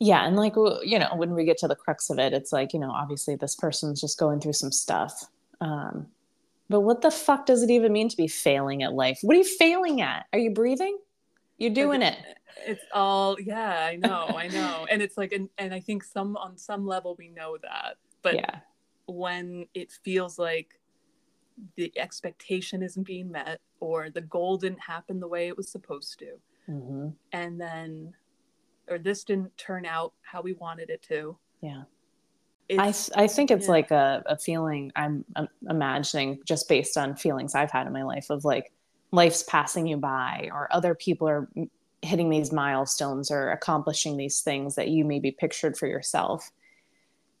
yeah 0.00 0.26
and 0.26 0.36
like 0.36 0.56
you 0.82 0.98
know 0.98 1.10
when 1.14 1.34
we 1.34 1.44
get 1.44 1.58
to 1.58 1.68
the 1.68 1.76
crux 1.76 2.10
of 2.10 2.18
it 2.18 2.32
it's 2.32 2.52
like 2.52 2.72
you 2.72 2.80
know 2.80 2.90
obviously 2.90 3.36
this 3.36 3.54
person's 3.54 4.00
just 4.00 4.18
going 4.18 4.40
through 4.40 4.52
some 4.52 4.72
stuff 4.72 5.26
um 5.60 6.06
but 6.70 6.82
what 6.82 7.02
the 7.02 7.10
fuck 7.10 7.46
does 7.46 7.64
it 7.64 7.70
even 7.70 7.92
mean 7.92 8.08
to 8.08 8.16
be 8.16 8.28
failing 8.28 8.84
at 8.84 8.94
life? 8.94 9.18
What 9.22 9.34
are 9.34 9.38
you 9.40 9.44
failing 9.44 10.00
at? 10.02 10.26
Are 10.32 10.38
you 10.38 10.52
breathing? 10.52 10.96
You're 11.58 11.74
doing 11.74 12.00
it. 12.00 12.16
it's 12.66 12.84
all 12.92 13.36
yeah 13.40 13.86
i 13.86 13.94
know 13.94 14.26
i 14.36 14.48
know 14.48 14.84
and 14.90 15.00
it's 15.00 15.16
like 15.16 15.30
and, 15.32 15.48
and 15.56 15.72
i 15.72 15.78
think 15.78 16.02
some 16.02 16.36
on 16.36 16.58
some 16.58 16.84
level 16.84 17.14
we 17.16 17.28
know 17.28 17.56
that 17.62 17.94
but 18.22 18.34
yeah. 18.34 18.58
when 19.06 19.64
it 19.72 19.92
feels 20.02 20.36
like 20.36 20.80
the 21.76 21.92
expectation 21.96 22.82
isn't 22.82 23.04
being 23.04 23.30
met 23.30 23.60
or 23.78 24.10
the 24.10 24.20
goal 24.22 24.56
didn't 24.56 24.80
happen 24.80 25.20
the 25.20 25.28
way 25.28 25.46
it 25.46 25.56
was 25.56 25.70
supposed 25.70 26.18
to 26.18 26.32
mm-hmm. 26.68 27.08
and 27.32 27.60
then 27.60 28.12
or 28.90 28.98
this 28.98 29.24
didn't 29.24 29.56
turn 29.56 29.86
out 29.86 30.12
how 30.22 30.40
we 30.42 30.52
wanted 30.54 30.90
it 30.90 31.02
to 31.02 31.36
yeah 31.62 31.82
I, 32.78 32.94
I 33.16 33.26
think 33.26 33.50
it's 33.50 33.66
yeah. 33.66 33.72
like 33.72 33.90
a, 33.90 34.22
a 34.26 34.38
feeling 34.38 34.92
I'm, 34.94 35.24
I'm 35.34 35.48
imagining 35.68 36.38
just 36.44 36.68
based 36.68 36.96
on 36.96 37.16
feelings 37.16 37.56
I've 37.56 37.72
had 37.72 37.88
in 37.88 37.92
my 37.92 38.04
life 38.04 38.30
of 38.30 38.44
like 38.44 38.72
life's 39.10 39.42
passing 39.42 39.86
you 39.86 39.96
by 39.96 40.48
or 40.52 40.68
other 40.70 40.94
people 40.94 41.28
are 41.28 41.48
hitting 42.02 42.30
these 42.30 42.52
milestones 42.52 43.30
or 43.30 43.50
accomplishing 43.50 44.16
these 44.16 44.40
things 44.40 44.76
that 44.76 44.88
you 44.88 45.04
maybe 45.04 45.30
pictured 45.30 45.76
for 45.76 45.86
yourself 45.86 46.50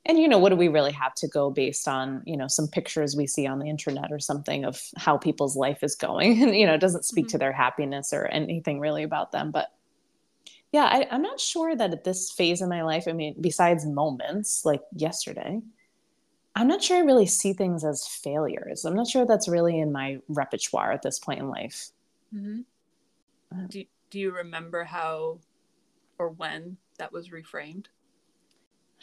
and 0.06 0.18
you 0.18 0.28
know 0.28 0.38
what 0.38 0.50
do 0.50 0.56
we 0.56 0.68
really 0.68 0.92
have 0.92 1.14
to 1.14 1.28
go 1.28 1.50
based 1.50 1.86
on 1.86 2.22
you 2.26 2.36
know 2.36 2.48
some 2.48 2.68
pictures 2.68 3.16
we 3.16 3.26
see 3.26 3.46
on 3.46 3.58
the 3.58 3.66
internet 3.66 4.10
or 4.10 4.18
something 4.18 4.64
of 4.64 4.82
how 4.96 5.16
people's 5.16 5.56
life 5.56 5.82
is 5.82 5.94
going 5.94 6.42
and 6.42 6.56
you 6.56 6.66
know 6.66 6.74
it 6.74 6.80
doesn't 6.80 7.04
speak 7.04 7.26
mm-hmm. 7.26 7.32
to 7.32 7.38
their 7.38 7.52
happiness 7.52 8.12
or 8.12 8.26
anything 8.26 8.80
really 8.80 9.02
about 9.02 9.32
them 9.32 9.50
but 9.50 9.68
yeah 10.72 10.84
I, 10.84 11.06
i'm 11.10 11.22
not 11.22 11.40
sure 11.40 11.74
that 11.76 11.92
at 11.92 12.04
this 12.04 12.30
phase 12.30 12.60
in 12.60 12.68
my 12.68 12.82
life 12.82 13.04
i 13.08 13.12
mean 13.12 13.36
besides 13.40 13.86
moments 13.86 14.64
like 14.64 14.82
yesterday 14.94 15.60
i'm 16.54 16.68
not 16.68 16.82
sure 16.82 16.96
i 16.96 17.00
really 17.00 17.26
see 17.26 17.52
things 17.52 17.84
as 17.84 18.06
failures 18.06 18.84
i'm 18.84 18.96
not 18.96 19.08
sure 19.08 19.26
that's 19.26 19.48
really 19.48 19.78
in 19.78 19.92
my 19.92 20.18
repertoire 20.28 20.92
at 20.92 21.02
this 21.02 21.18
point 21.18 21.40
in 21.40 21.48
life 21.48 21.90
mm-hmm. 22.34 22.60
uh, 23.52 23.66
do, 23.68 23.84
do 24.10 24.18
you 24.18 24.32
remember 24.32 24.84
how 24.84 25.38
or 26.18 26.28
when 26.30 26.76
that 26.98 27.12
was 27.12 27.30
reframed 27.30 27.86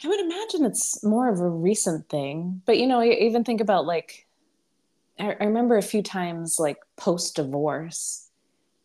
I 0.04 0.08
would 0.08 0.20
imagine 0.20 0.64
it's 0.64 1.02
more 1.02 1.28
of 1.28 1.40
a 1.40 1.48
recent 1.48 2.08
thing. 2.08 2.62
But, 2.66 2.78
you 2.78 2.86
know, 2.86 3.00
I 3.00 3.08
even 3.08 3.42
think 3.44 3.60
about 3.60 3.84
like, 3.86 4.26
I, 5.18 5.36
I 5.40 5.44
remember 5.44 5.76
a 5.76 5.82
few 5.82 6.02
times, 6.02 6.58
like 6.60 6.78
post 6.96 7.36
divorce, 7.36 8.27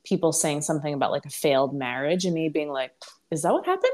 people 0.03 0.31
saying 0.31 0.61
something 0.61 0.93
about 0.93 1.11
like 1.11 1.25
a 1.25 1.29
failed 1.29 1.73
marriage 1.73 2.25
and 2.25 2.33
me 2.33 2.49
being 2.49 2.69
like, 2.69 2.91
is 3.31 3.41
that 3.43 3.53
what 3.53 3.65
happened? 3.65 3.91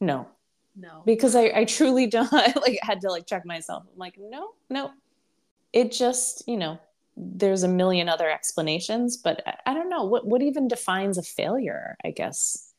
No. 0.00 0.28
No. 0.76 1.02
Because 1.04 1.36
I, 1.36 1.52
I 1.54 1.64
truly 1.64 2.06
don't, 2.06 2.28
I 2.32 2.52
like 2.60 2.78
had 2.82 3.00
to 3.02 3.08
like 3.08 3.26
check 3.26 3.44
myself. 3.44 3.84
I'm 3.92 3.98
like, 3.98 4.16
no, 4.18 4.50
no. 4.70 4.90
It 5.72 5.92
just, 5.92 6.44
you 6.46 6.56
know, 6.56 6.78
there's 7.16 7.62
a 7.62 7.68
million 7.68 8.08
other 8.08 8.30
explanations, 8.30 9.16
but 9.16 9.42
I, 9.46 9.54
I 9.66 9.74
don't 9.74 9.88
know 9.88 10.04
what, 10.04 10.26
what 10.26 10.42
even 10.42 10.68
defines 10.68 11.18
a 11.18 11.22
failure, 11.22 11.96
I 12.04 12.10
guess 12.10 12.72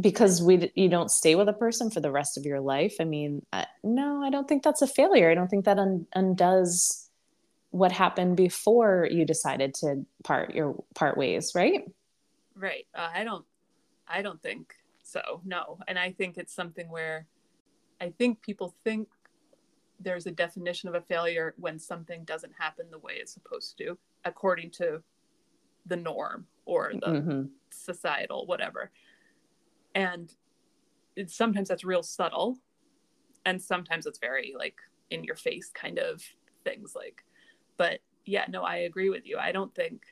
because 0.00 0.42
we 0.42 0.70
you 0.74 0.88
don't 0.88 1.10
stay 1.10 1.34
with 1.34 1.48
a 1.48 1.52
person 1.52 1.90
for 1.90 2.00
the 2.00 2.10
rest 2.10 2.36
of 2.38 2.46
your 2.46 2.60
life 2.60 2.96
i 3.00 3.04
mean 3.04 3.44
I, 3.52 3.66
no 3.82 4.22
i 4.22 4.30
don't 4.30 4.48
think 4.48 4.62
that's 4.62 4.82
a 4.82 4.86
failure 4.86 5.30
i 5.30 5.34
don't 5.34 5.48
think 5.48 5.64
that 5.66 5.78
un, 5.78 6.06
undoes 6.14 7.09
what 7.70 7.92
happened 7.92 8.36
before 8.36 9.08
you 9.10 9.24
decided 9.24 9.74
to 9.74 10.04
part 10.24 10.54
your 10.54 10.82
part 10.94 11.16
ways 11.16 11.52
right? 11.54 11.84
Right. 12.54 12.86
Uh, 12.94 13.08
i 13.14 13.24
don't 13.24 13.44
i 14.08 14.22
don't 14.22 14.42
think 14.42 14.74
so 15.02 15.40
no. 15.44 15.78
And 15.88 15.98
i 15.98 16.12
think 16.12 16.38
it's 16.38 16.54
something 16.54 16.88
where 16.90 17.26
i 18.00 18.10
think 18.10 18.42
people 18.42 18.74
think 18.84 19.08
there's 19.98 20.26
a 20.26 20.30
definition 20.30 20.88
of 20.88 20.94
a 20.94 21.00
failure 21.02 21.54
when 21.58 21.78
something 21.78 22.24
doesn't 22.24 22.52
happen 22.58 22.86
the 22.90 22.98
way 22.98 23.14
it's 23.14 23.34
supposed 23.34 23.76
to 23.78 23.98
according 24.24 24.70
to 24.70 25.02
the 25.86 25.96
norm 25.96 26.46
or 26.64 26.92
the 26.94 27.06
mm-hmm. 27.06 27.42
societal 27.70 28.46
whatever. 28.46 28.90
And 29.94 30.32
it, 31.16 31.30
sometimes 31.30 31.68
that's 31.68 31.84
real 31.84 32.02
subtle 32.02 32.58
and 33.44 33.60
sometimes 33.60 34.06
it's 34.06 34.18
very 34.18 34.54
like 34.56 34.76
in 35.10 35.24
your 35.24 35.36
face 35.36 35.70
kind 35.74 35.98
of 35.98 36.22
things 36.64 36.94
like 36.94 37.24
but 37.80 38.00
yeah 38.26 38.44
no 38.50 38.62
i 38.62 38.76
agree 38.76 39.08
with 39.08 39.26
you. 39.26 39.38
I 39.38 39.52
don't 39.52 39.74
think 39.74 40.02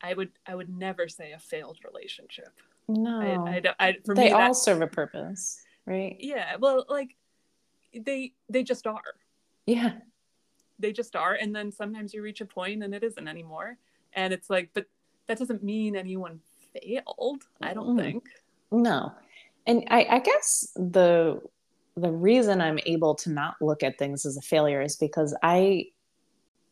i 0.00 0.14
would 0.14 0.30
i 0.46 0.54
would 0.54 0.68
never 0.68 1.08
say 1.08 1.32
a 1.32 1.38
failed 1.40 1.78
relationship. 1.84 2.52
No. 2.86 3.20
I, 3.20 3.56
I 3.56 3.60
don't 3.60 3.76
I, 3.80 3.96
for 4.04 4.14
they 4.14 4.26
me, 4.26 4.30
all 4.30 4.54
serve 4.54 4.82
a 4.82 4.86
purpose 4.86 5.60
right? 5.84 6.16
Yeah 6.20 6.54
well 6.60 6.84
like 6.88 7.16
they 7.92 8.34
they 8.48 8.62
just 8.62 8.86
are. 8.86 9.14
Yeah. 9.66 9.94
They 10.78 10.92
just 10.92 11.16
are 11.16 11.34
and 11.34 11.52
then 11.56 11.72
sometimes 11.72 12.14
you 12.14 12.22
reach 12.22 12.40
a 12.40 12.46
point 12.46 12.84
and 12.84 12.94
it 12.94 13.02
isn't 13.02 13.26
anymore 13.26 13.78
and 14.12 14.32
it's 14.32 14.48
like 14.48 14.70
but 14.72 14.86
that 15.26 15.38
doesn't 15.38 15.64
mean 15.64 15.96
anyone 15.96 16.38
failed 16.72 17.42
i 17.60 17.74
don't 17.74 17.96
mm. 17.96 18.00
think. 18.00 18.24
No. 18.70 19.12
And 19.66 19.82
I, 19.90 20.06
I 20.08 20.18
guess 20.20 20.70
the 20.76 21.40
the 21.96 22.12
reason 22.12 22.60
I'm 22.60 22.78
able 22.86 23.14
to 23.16 23.30
not 23.30 23.56
look 23.60 23.82
at 23.82 23.98
things 23.98 24.26
as 24.26 24.36
a 24.36 24.42
failure 24.42 24.82
is 24.82 24.96
because 24.96 25.34
I 25.42 25.86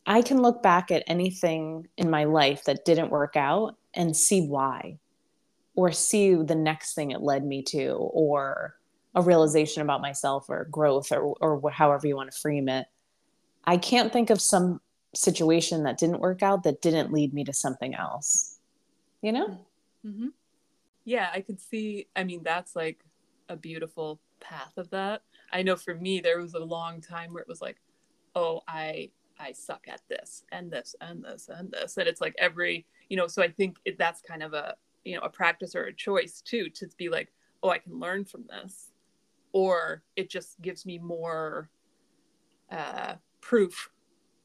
I 0.07 0.23
can 0.23 0.43
look 0.43 0.63
back 0.63 0.91
at 0.91 1.05
anything 1.07 1.89
in 1.97 2.11
my 2.11 2.25
life 2.25 2.65
that 2.65 2.85
didn't 2.85 3.11
work 3.11 3.37
out 3.37 3.77
and 3.95 4.17
see 4.17 4.47
why 4.47 4.99
or 5.77 5.93
see 5.93 6.35
the 6.35 6.55
next 6.55 6.95
thing 6.95 7.11
it 7.11 7.23
led 7.23 7.45
me 7.45 7.63
to 7.63 7.93
or 7.93 8.77
a 9.15 9.23
realization 9.23 9.83
about 9.83 10.03
myself 10.03 10.47
or 10.49 10.67
growth 10.71 11.11
or 11.13 11.35
or 11.41 11.71
however 11.71 12.07
you 12.07 12.17
want 12.17 12.31
to 12.31 12.39
frame 12.39 12.69
it. 12.69 12.87
I 13.65 13.77
can't 13.77 14.13
think 14.13 14.31
of 14.31 14.41
some 14.41 14.81
situation 15.15 15.85
that 15.85 15.99
didn't 15.99 16.21
work 16.21 16.43
out 16.43 16.65
that 16.65 16.83
didn't 16.83 17.13
lead 17.13 17.33
me 17.33 17.45
to 17.45 17.53
something 17.53 17.95
else. 17.95 18.59
You 19.23 19.33
know? 19.33 19.67
Mm-hmm 20.05 20.29
yeah 21.05 21.31
i 21.33 21.41
could 21.41 21.61
see 21.61 22.07
i 22.17 22.25
mean 22.25 22.43
that's 22.43 22.75
like 22.75 23.05
a 23.49 23.57
beautiful 23.57 24.21
path 24.41 24.73
of 24.77 24.89
that 24.91 25.23
i 25.53 25.63
know 25.63 25.77
for 25.77 25.95
me 25.95 26.21
there 26.21 26.41
was 26.41 26.55
a 26.55 26.59
long 26.59 27.01
time 27.01 27.33
where 27.33 27.43
it 27.43 27.49
was 27.49 27.61
like 27.61 27.77
oh 28.35 28.61
i 28.67 29.09
i 29.39 29.53
suck 29.53 29.87
at 29.89 30.01
this 30.09 30.45
and 30.53 30.71
this 30.71 30.95
and 31.01 31.25
this 31.25 31.49
and 31.49 31.71
this. 31.71 31.97
And 31.97 32.07
it's 32.09 32.21
like 32.21 32.35
every 32.39 32.87
you 33.09 33.17
know 33.17 33.27
so 33.27 33.43
i 33.43 33.49
think 33.49 33.77
it, 33.85 33.99
that's 33.99 34.21
kind 34.21 34.43
of 34.43 34.55
a 34.55 34.75
you 35.05 35.15
know 35.15 35.23
a 35.23 35.29
practice 35.29 35.75
or 35.75 35.85
a 35.85 35.93
choice 35.95 36.41
too 36.41 36.69
to 36.71 36.89
be 36.97 37.09
like 37.09 37.33
oh 37.63 37.71
i 37.71 37.79
can 37.79 37.99
learn 37.99 38.25
from 38.25 38.45
this. 38.49 38.91
Or 39.53 40.03
it 40.17 40.31
just 40.31 40.61
gives 40.61 40.85
me 40.85 40.99
more 40.99 41.71
uh 42.71 43.15
proof 43.41 43.91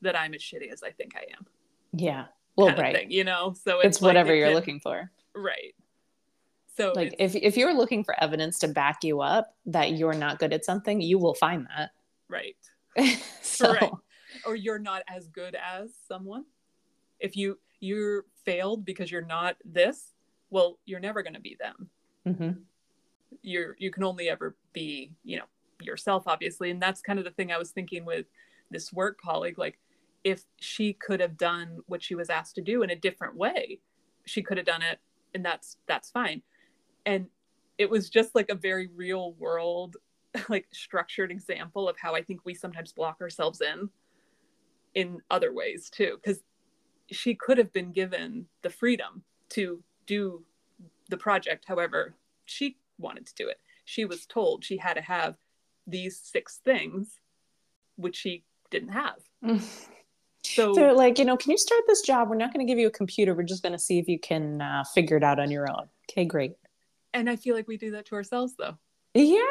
that 0.01 0.17
i'm 0.17 0.33
as 0.33 0.41
shitty 0.41 0.71
as 0.71 0.83
i 0.83 0.91
think 0.91 1.15
i 1.15 1.23
am. 1.37 1.45
Yeah. 1.93 2.25
Well 2.55 2.75
right. 2.75 2.95
thing, 2.95 3.11
you 3.11 3.23
know? 3.23 3.53
So 3.63 3.79
it's, 3.79 3.97
it's 3.97 4.01
whatever 4.01 4.33
it 4.33 4.37
you're 4.37 4.47
can, 4.47 4.55
looking 4.55 4.79
for. 4.79 5.11
Right. 5.35 5.73
So 6.75 6.93
like 6.95 7.15
if 7.19 7.35
if 7.35 7.57
you're 7.57 7.73
looking 7.73 8.03
for 8.03 8.21
evidence 8.21 8.59
to 8.59 8.67
back 8.67 9.03
you 9.03 9.21
up 9.21 9.53
that 9.65 9.93
you're 9.93 10.13
not 10.13 10.39
good 10.39 10.53
at 10.53 10.65
something, 10.65 11.01
you 11.01 11.17
will 11.17 11.33
find 11.33 11.67
that. 11.75 11.91
Right. 12.29 12.55
so 13.41 13.73
right. 13.73 13.91
Or 14.45 14.55
you're 14.55 14.79
not 14.79 15.03
as 15.07 15.27
good 15.27 15.55
as 15.55 15.91
someone. 16.07 16.45
If 17.19 17.35
you 17.35 17.59
you're 17.79 18.25
failed 18.45 18.85
because 18.85 19.11
you're 19.11 19.21
not 19.25 19.55
this, 19.63 20.13
well, 20.49 20.79
you're 20.85 20.99
never 20.99 21.23
going 21.23 21.33
to 21.33 21.39
be 21.39 21.57
them. 21.59 21.89
Mm-hmm. 22.27 22.59
You're 23.41 23.75
you 23.79 23.91
can 23.91 24.03
only 24.03 24.29
ever 24.29 24.55
be, 24.73 25.11
you 25.23 25.37
know, 25.37 25.45
yourself 25.81 26.23
obviously, 26.27 26.71
and 26.71 26.81
that's 26.81 27.01
kind 27.01 27.19
of 27.19 27.25
the 27.25 27.31
thing 27.31 27.51
I 27.51 27.57
was 27.57 27.71
thinking 27.71 28.05
with 28.05 28.25
this 28.71 28.93
work 28.93 29.19
colleague 29.19 29.57
like 29.57 29.79
if 30.23 30.43
she 30.57 30.93
could 30.93 31.21
have 31.21 31.37
done 31.37 31.79
what 31.87 32.03
she 32.03 32.13
was 32.13 32.29
asked 32.29 32.55
to 32.55 32.61
do 32.61 32.83
in 32.83 32.89
a 32.89 32.95
different 32.95 33.35
way, 33.35 33.79
she 34.25 34.43
could 34.43 34.57
have 34.57 34.65
done 34.65 34.81
it 34.81 34.99
and 35.33 35.45
that's 35.45 35.77
that's 35.87 36.09
fine 36.09 36.41
and 37.05 37.27
it 37.77 37.89
was 37.89 38.09
just 38.09 38.35
like 38.35 38.49
a 38.49 38.55
very 38.55 38.89
real 38.95 39.33
world 39.33 39.97
like 40.49 40.67
structured 40.71 41.31
example 41.31 41.87
of 41.89 41.97
how 41.97 42.15
i 42.15 42.21
think 42.21 42.41
we 42.45 42.53
sometimes 42.53 42.91
block 42.91 43.17
ourselves 43.21 43.61
in 43.61 43.89
in 44.95 45.19
other 45.29 45.53
ways 45.53 45.89
too 45.89 46.17
because 46.21 46.41
she 47.11 47.35
could 47.35 47.57
have 47.57 47.71
been 47.73 47.91
given 47.91 48.45
the 48.61 48.69
freedom 48.69 49.23
to 49.49 49.83
do 50.05 50.43
the 51.09 51.17
project 51.17 51.65
however 51.67 52.15
she 52.45 52.77
wanted 52.97 53.25
to 53.25 53.33
do 53.35 53.47
it. 53.47 53.59
She 53.85 54.05
was 54.05 54.25
told 54.25 54.63
she 54.63 54.77
had 54.77 54.93
to 54.93 55.01
have 55.01 55.35
these 55.87 56.19
six 56.19 56.59
things 56.63 57.19
which 57.95 58.15
she 58.15 58.43
didn't 58.69 58.89
have. 58.89 59.17
So 60.41 60.73
they're 60.73 60.93
like 60.93 61.19
you 61.19 61.25
know 61.25 61.37
can 61.37 61.51
you 61.51 61.57
start 61.57 61.83
this 61.85 62.01
job? 62.01 62.29
We're 62.29 62.35
not 62.35 62.53
going 62.53 62.65
to 62.65 62.69
give 62.69 62.79
you 62.79 62.87
a 62.87 62.91
computer. 62.91 63.35
We're 63.35 63.43
just 63.43 63.61
going 63.61 63.73
to 63.73 63.79
see 63.79 63.99
if 63.99 64.07
you 64.07 64.17
can 64.17 64.61
uh, 64.61 64.83
figure 64.95 65.17
it 65.17 65.23
out 65.23 65.39
on 65.39 65.51
your 65.51 65.69
own. 65.69 65.89
Okay 66.09 66.25
great. 66.25 66.53
And 67.13 67.29
I 67.29 67.35
feel 67.35 67.55
like 67.55 67.67
we 67.67 67.77
do 67.77 67.91
that 67.91 68.05
to 68.07 68.15
ourselves 68.15 68.55
though. 68.57 68.77
Yeah, 69.13 69.41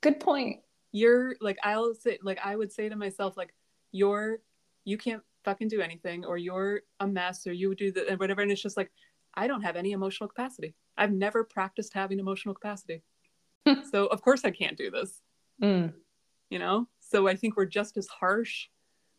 good 0.00 0.18
point. 0.18 0.60
You're 0.92 1.36
like 1.40 1.58
I'll 1.62 1.94
say 1.94 2.18
like 2.22 2.40
I 2.44 2.56
would 2.56 2.72
say 2.72 2.88
to 2.88 2.96
myself 2.96 3.36
like 3.36 3.54
you're 3.92 4.40
you 4.84 4.98
can't 4.98 5.22
fucking 5.44 5.68
do 5.68 5.80
anything 5.80 6.24
or 6.24 6.36
you're 6.36 6.80
a 7.00 7.06
mess 7.06 7.46
or 7.46 7.52
you 7.52 7.74
do 7.74 7.90
the 7.92 8.08
and 8.08 8.18
whatever 8.18 8.42
and 8.42 8.50
it's 8.50 8.62
just 8.62 8.76
like 8.76 8.90
I 9.34 9.46
don't 9.46 9.62
have 9.62 9.76
any 9.76 9.92
emotional 9.92 10.28
capacity. 10.28 10.74
I've 10.96 11.12
never 11.12 11.44
practiced 11.44 11.94
having 11.94 12.18
emotional 12.18 12.54
capacity. 12.54 13.02
so 13.90 14.06
of 14.06 14.22
course 14.22 14.44
I 14.44 14.50
can't 14.50 14.76
do 14.76 14.90
this. 14.90 15.20
Mm. 15.62 15.92
You 16.50 16.58
know? 16.58 16.88
So 17.00 17.28
I 17.28 17.36
think 17.36 17.56
we're 17.56 17.66
just 17.66 17.96
as 17.96 18.08
harsh 18.08 18.68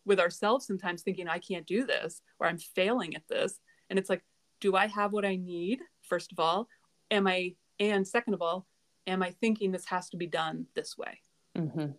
with 0.05 0.19
ourselves 0.19 0.65
sometimes 0.65 1.01
thinking 1.01 1.27
I 1.27 1.39
can't 1.39 1.65
do 1.65 1.85
this 1.85 2.21
or 2.39 2.47
I'm 2.47 2.57
failing 2.57 3.15
at 3.15 3.27
this. 3.29 3.59
And 3.89 3.97
it's 3.99 4.09
like, 4.09 4.23
do 4.59 4.75
I 4.75 4.87
have 4.87 5.13
what 5.13 5.25
I 5.25 5.35
need? 5.35 5.79
First 6.01 6.31
of 6.31 6.39
all, 6.39 6.67
am 7.09 7.27
I 7.27 7.55
and 7.79 8.07
second 8.07 8.33
of 8.33 8.41
all, 8.41 8.67
am 9.07 9.23
I 9.23 9.31
thinking 9.31 9.71
this 9.71 9.85
has 9.85 10.09
to 10.09 10.17
be 10.17 10.27
done 10.27 10.67
this 10.75 10.97
way? 10.97 11.19
hmm 11.55 11.91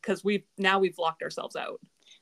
Because 0.00 0.24
we've 0.24 0.44
now 0.56 0.78
we've 0.78 0.98
locked 0.98 1.22
ourselves 1.22 1.56
out. 1.56 1.80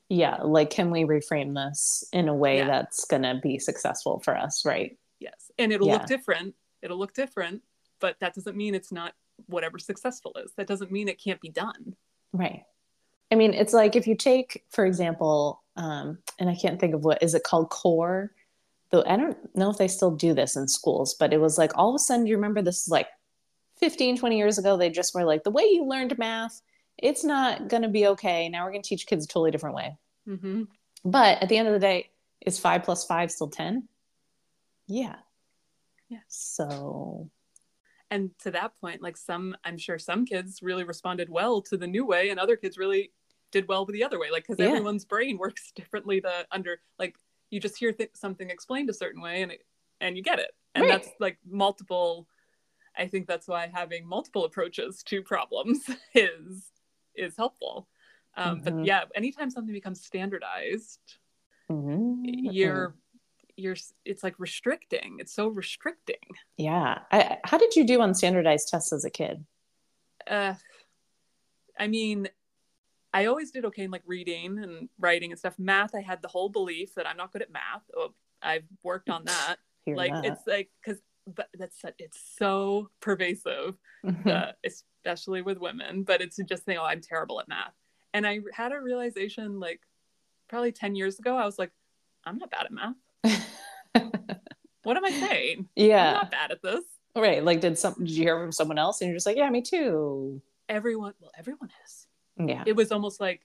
Yeah, 0.09 0.37
like 0.43 0.69
can 0.69 0.89
we 0.89 1.03
reframe 1.03 1.53
this 1.53 2.03
in 2.13 2.27
a 2.29 2.33
way 2.33 2.57
Yeah. 2.57 2.67
that's 2.67 3.05
gonna 3.05 3.39
be 3.41 3.59
successful 3.59 4.19
for 4.19 4.35
us, 4.37 4.65
right? 4.65 4.97
Yes. 5.19 5.51
And 5.57 5.73
it'll 5.73 5.87
Yeah. 5.87 5.93
look 5.93 6.05
different. 6.05 6.55
It'll 6.81 6.97
look 6.97 7.13
different, 7.13 7.63
but 7.99 8.17
that 8.19 8.33
doesn't 8.33 8.55
mean 8.55 8.73
it's 8.75 8.91
not 8.91 9.13
whatever 9.47 9.77
successful 9.79 10.33
is. 10.43 10.53
That 10.53 10.67
doesn't 10.67 10.91
mean 10.91 11.07
it 11.07 11.21
can't 11.21 11.41
be 11.41 11.49
done. 11.49 11.95
Right. 12.31 12.63
I 13.31 13.35
mean, 13.35 13.53
it's 13.53 13.73
like 13.73 13.95
if 13.95 14.07
you 14.07 14.15
take, 14.15 14.63
for 14.69 14.85
example, 14.85 15.61
um, 15.75 16.19
and 16.39 16.49
I 16.49 16.55
can't 16.55 16.79
think 16.79 16.93
of 16.93 17.03
what 17.03 17.21
is 17.21 17.33
it 17.35 17.43
called 17.43 17.69
core. 17.69 18.33
Though 18.89 19.03
I 19.05 19.17
don't 19.17 19.53
know 19.55 19.69
if 19.69 19.77
they 19.77 19.89
still 19.89 20.11
do 20.11 20.33
this 20.33 20.55
in 20.55 20.67
schools, 20.69 21.13
but 21.13 21.33
it 21.33 21.41
was 21.41 21.57
like 21.57 21.77
all 21.77 21.89
of 21.89 21.95
a 21.95 21.99
sudden, 21.99 22.25
you 22.25 22.35
remember 22.37 22.61
this 22.61 22.83
is 22.83 22.87
like 22.87 23.09
15, 23.75 24.17
20 24.17 24.37
years 24.37 24.57
ago, 24.57 24.77
they 24.77 24.89
just 24.89 25.13
were 25.13 25.25
like, 25.25 25.43
the 25.43 25.51
way 25.51 25.63
you 25.63 25.83
learned 25.83 26.17
math, 26.17 26.61
it's 26.97 27.23
not 27.23 27.67
going 27.67 27.83
to 27.83 27.89
be 27.89 28.07
okay. 28.07 28.49
Now 28.49 28.65
we're 28.65 28.71
going 28.71 28.83
to 28.83 28.89
teach 28.89 29.07
kids 29.07 29.25
a 29.25 29.27
totally 29.27 29.51
different 29.51 29.75
way. 29.75 29.97
hmm 30.25 30.63
But 31.05 31.41
at 31.41 31.49
the 31.49 31.57
end 31.57 31.67
of 31.67 31.73
the 31.73 31.79
day, 31.79 32.09
is 32.45 32.59
five 32.59 32.83
plus 32.83 33.05
five 33.05 33.31
still 33.31 33.49
10? 33.49 33.87
Yeah. 34.87 35.15
Yeah. 36.09 36.19
So, 36.27 37.29
And 38.09 38.31
to 38.43 38.51
that 38.51 38.79
point, 38.79 39.01
like 39.01 39.17
some, 39.17 39.55
I'm 39.65 39.77
sure 39.77 39.99
some 39.99 40.25
kids 40.25 40.61
really 40.61 40.83
responded 40.85 41.29
well 41.29 41.61
to 41.63 41.77
the 41.77 41.87
new 41.87 42.05
way, 42.05 42.29
and 42.29 42.39
other 42.39 42.55
kids 42.55 42.77
really 42.77 43.11
did 43.51 43.67
well 43.67 43.85
with 43.85 43.93
the 43.93 44.03
other 44.03 44.19
way. 44.19 44.29
Like, 44.31 44.43
because 44.47 44.59
Yeah. 44.59 44.71
everyone's 44.71 45.05
brain 45.05 45.37
works 45.45 45.71
differently 45.75 46.21
to 46.21 46.47
under, 46.51 46.79
like, 46.99 47.15
you 47.49 47.59
just 47.59 47.77
hear 47.77 47.91
th- 47.91 48.11
something 48.13 48.49
explained 48.49 48.89
a 48.89 48.93
certain 48.93 49.21
way 49.21 49.41
and 49.41 49.51
it, 49.51 49.65
and 50.01 50.15
you 50.17 50.23
get 50.23 50.39
it. 50.39 50.51
And 50.75 50.83
Right. 50.83 51.01
that's 51.03 51.09
like 51.19 51.37
multiple. 51.49 52.27
I 52.95 53.07
think 53.07 53.27
that's 53.27 53.47
why 53.47 53.69
having 53.73 54.07
multiple 54.07 54.45
approaches 54.45 55.03
to 55.03 55.21
problems 55.21 55.79
is 56.15 56.71
is 57.17 57.35
helpful. 57.35 57.87
Um, 58.35 58.59
Mhm. 58.59 58.63
But 58.63 58.85
yeah, 58.85 59.03
anytime 59.15 59.49
something 59.49 59.73
becomes 59.73 60.03
standardized, 60.05 60.99
mhm. 61.71 62.21
you're 62.23 62.95
you're 63.55 63.75
it's 64.05 64.23
like 64.23 64.39
restricting. 64.39 65.17
It's 65.19 65.33
so 65.33 65.47
restricting. 65.47 66.29
yeah. 66.57 66.99
I, 67.11 67.39
how 67.43 67.57
did 67.57 67.75
you 67.75 67.85
do 67.85 68.01
on 68.01 68.13
standardized 68.13 68.67
tests 68.69 68.93
as 68.93 69.03
a 69.05 69.09
kid? 69.09 69.45
uh 70.27 70.53
i 71.79 71.87
mean 71.87 72.27
i 73.13 73.25
always 73.27 73.51
did 73.51 73.63
okay 73.63 73.83
in 73.83 73.91
like 73.91 74.01
reading 74.05 74.57
and 74.61 74.89
writing 74.99 75.31
and 75.31 75.39
stuff 75.39 75.57
math 75.57 75.95
i 75.95 76.01
had 76.01 76.21
the 76.21 76.27
whole 76.27 76.49
belief 76.49 76.93
that 76.95 77.07
i'm 77.07 77.15
not 77.15 77.31
good 77.31 77.41
at 77.41 77.49
math 77.51 77.83
oh, 77.95 78.13
i've 78.41 78.65
worked 78.83 79.09
on 79.09 79.23
that 79.23 79.55
Hear 79.85 79.95
like 79.95 80.11
that. 80.11 80.25
it's 80.25 80.41
like 80.45 80.69
because 80.83 80.99
but 81.35 81.47
that's 81.57 81.81
it's 81.99 82.19
so 82.37 82.89
pervasive 83.01 83.75
Mhm. 84.05 84.27
uh, 84.27 84.51
especially 84.65 85.41
with 85.41 85.57
women 85.57 86.03
but 86.03 86.21
it's 86.21 86.37
just 86.47 86.65
saying 86.65 86.77
oh 86.77 86.83
i'm 86.85 87.01
terrible 87.01 87.39
at 87.39 87.47
math 87.47 87.73
and 88.13 88.25
i 88.27 88.39
had 88.53 88.71
a 88.71 88.79
realization 88.79 89.59
like 89.59 89.81
probably 90.47 90.71
10 90.71 90.95
years 90.95 91.19
ago 91.19 91.35
i 91.35 91.45
was 91.45 91.59
like 91.59 91.71
i'm 92.25 92.37
not 92.37 92.49
bad 92.51 92.65
at 92.65 92.71
math 92.71 92.95
what 94.83 94.95
am 94.97 95.05
i 95.05 95.11
saying 95.11 95.67
Yeah. 95.75 96.07
i'm 96.07 96.13
not 96.13 96.31
bad 96.31 96.51
at 96.51 96.61
this 96.61 96.83
Right. 97.15 97.43
Like, 97.43 97.61
did 97.61 97.79
some, 97.79 97.95
did 97.97 98.11
you 98.11 98.21
hear 98.25 98.39
from 98.39 98.51
someone 98.51 98.77
else? 98.77 99.01
And 99.01 99.07
you're 99.09 99.15
just 99.15 99.25
like, 99.25 99.37
yeah, 99.37 99.49
me 99.49 99.63
too. 99.63 100.39
everyone 100.69 101.13
well 101.19 101.31
everyone 101.35 101.71
is 101.83 102.07
Yeah. 102.37 102.63
it 102.67 102.75
was 102.75 102.91
almost 102.91 103.19
like 103.19 103.41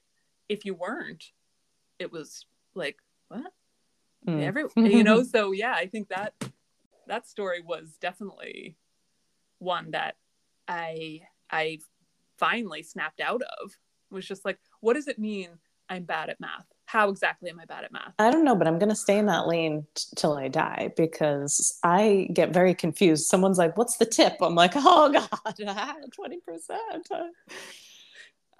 if 0.50 0.66
you 0.66 0.74
weren't 0.74 1.24
it 1.98 2.12
was 2.12 2.44
like 2.74 2.98
what 3.28 3.50
Mm. 4.28 4.42
every 4.42 4.64
you 4.76 5.02
know 5.02 5.22
so 5.22 5.50
yeah 5.52 5.72
i 5.74 5.86
think 5.86 6.08
that 6.08 6.34
that 7.12 7.28
story 7.28 7.60
was 7.60 7.98
definitely 8.00 8.74
one 9.58 9.90
that 9.90 10.16
i 10.66 11.20
i 11.50 11.78
finally 12.38 12.82
snapped 12.82 13.20
out 13.20 13.42
of 13.60 13.70
It 14.10 14.14
was 14.14 14.26
just 14.26 14.46
like 14.46 14.58
what 14.80 14.94
does 14.94 15.08
it 15.08 15.18
mean 15.18 15.50
i'm 15.90 16.04
bad 16.04 16.30
at 16.30 16.40
math 16.40 16.64
how 16.86 17.10
exactly 17.10 17.50
am 17.50 17.60
i 17.60 17.66
bad 17.66 17.84
at 17.84 17.92
math 17.92 18.14
I 18.18 18.30
don't 18.30 18.44
know, 18.44 18.54
but 18.54 18.66
I'm 18.66 18.78
going 18.78 18.88
to 18.90 18.94
stay 18.94 19.18
in 19.18 19.26
that 19.26 19.46
lane 19.46 19.86
t- 19.94 20.04
till 20.16 20.34
I 20.36 20.48
die 20.48 20.92
because 20.96 21.78
I 21.82 22.28
get 22.32 22.50
very 22.50 22.74
confused. 22.74 23.26
Someone's 23.26 23.56
like, 23.56 23.76
what's 23.76 23.96
the 23.96 24.04
tip? 24.04 24.36
I'm 24.40 24.54
like, 24.54 24.72
oh 24.76 25.10
God, 25.12 25.28
20%. 25.56 25.98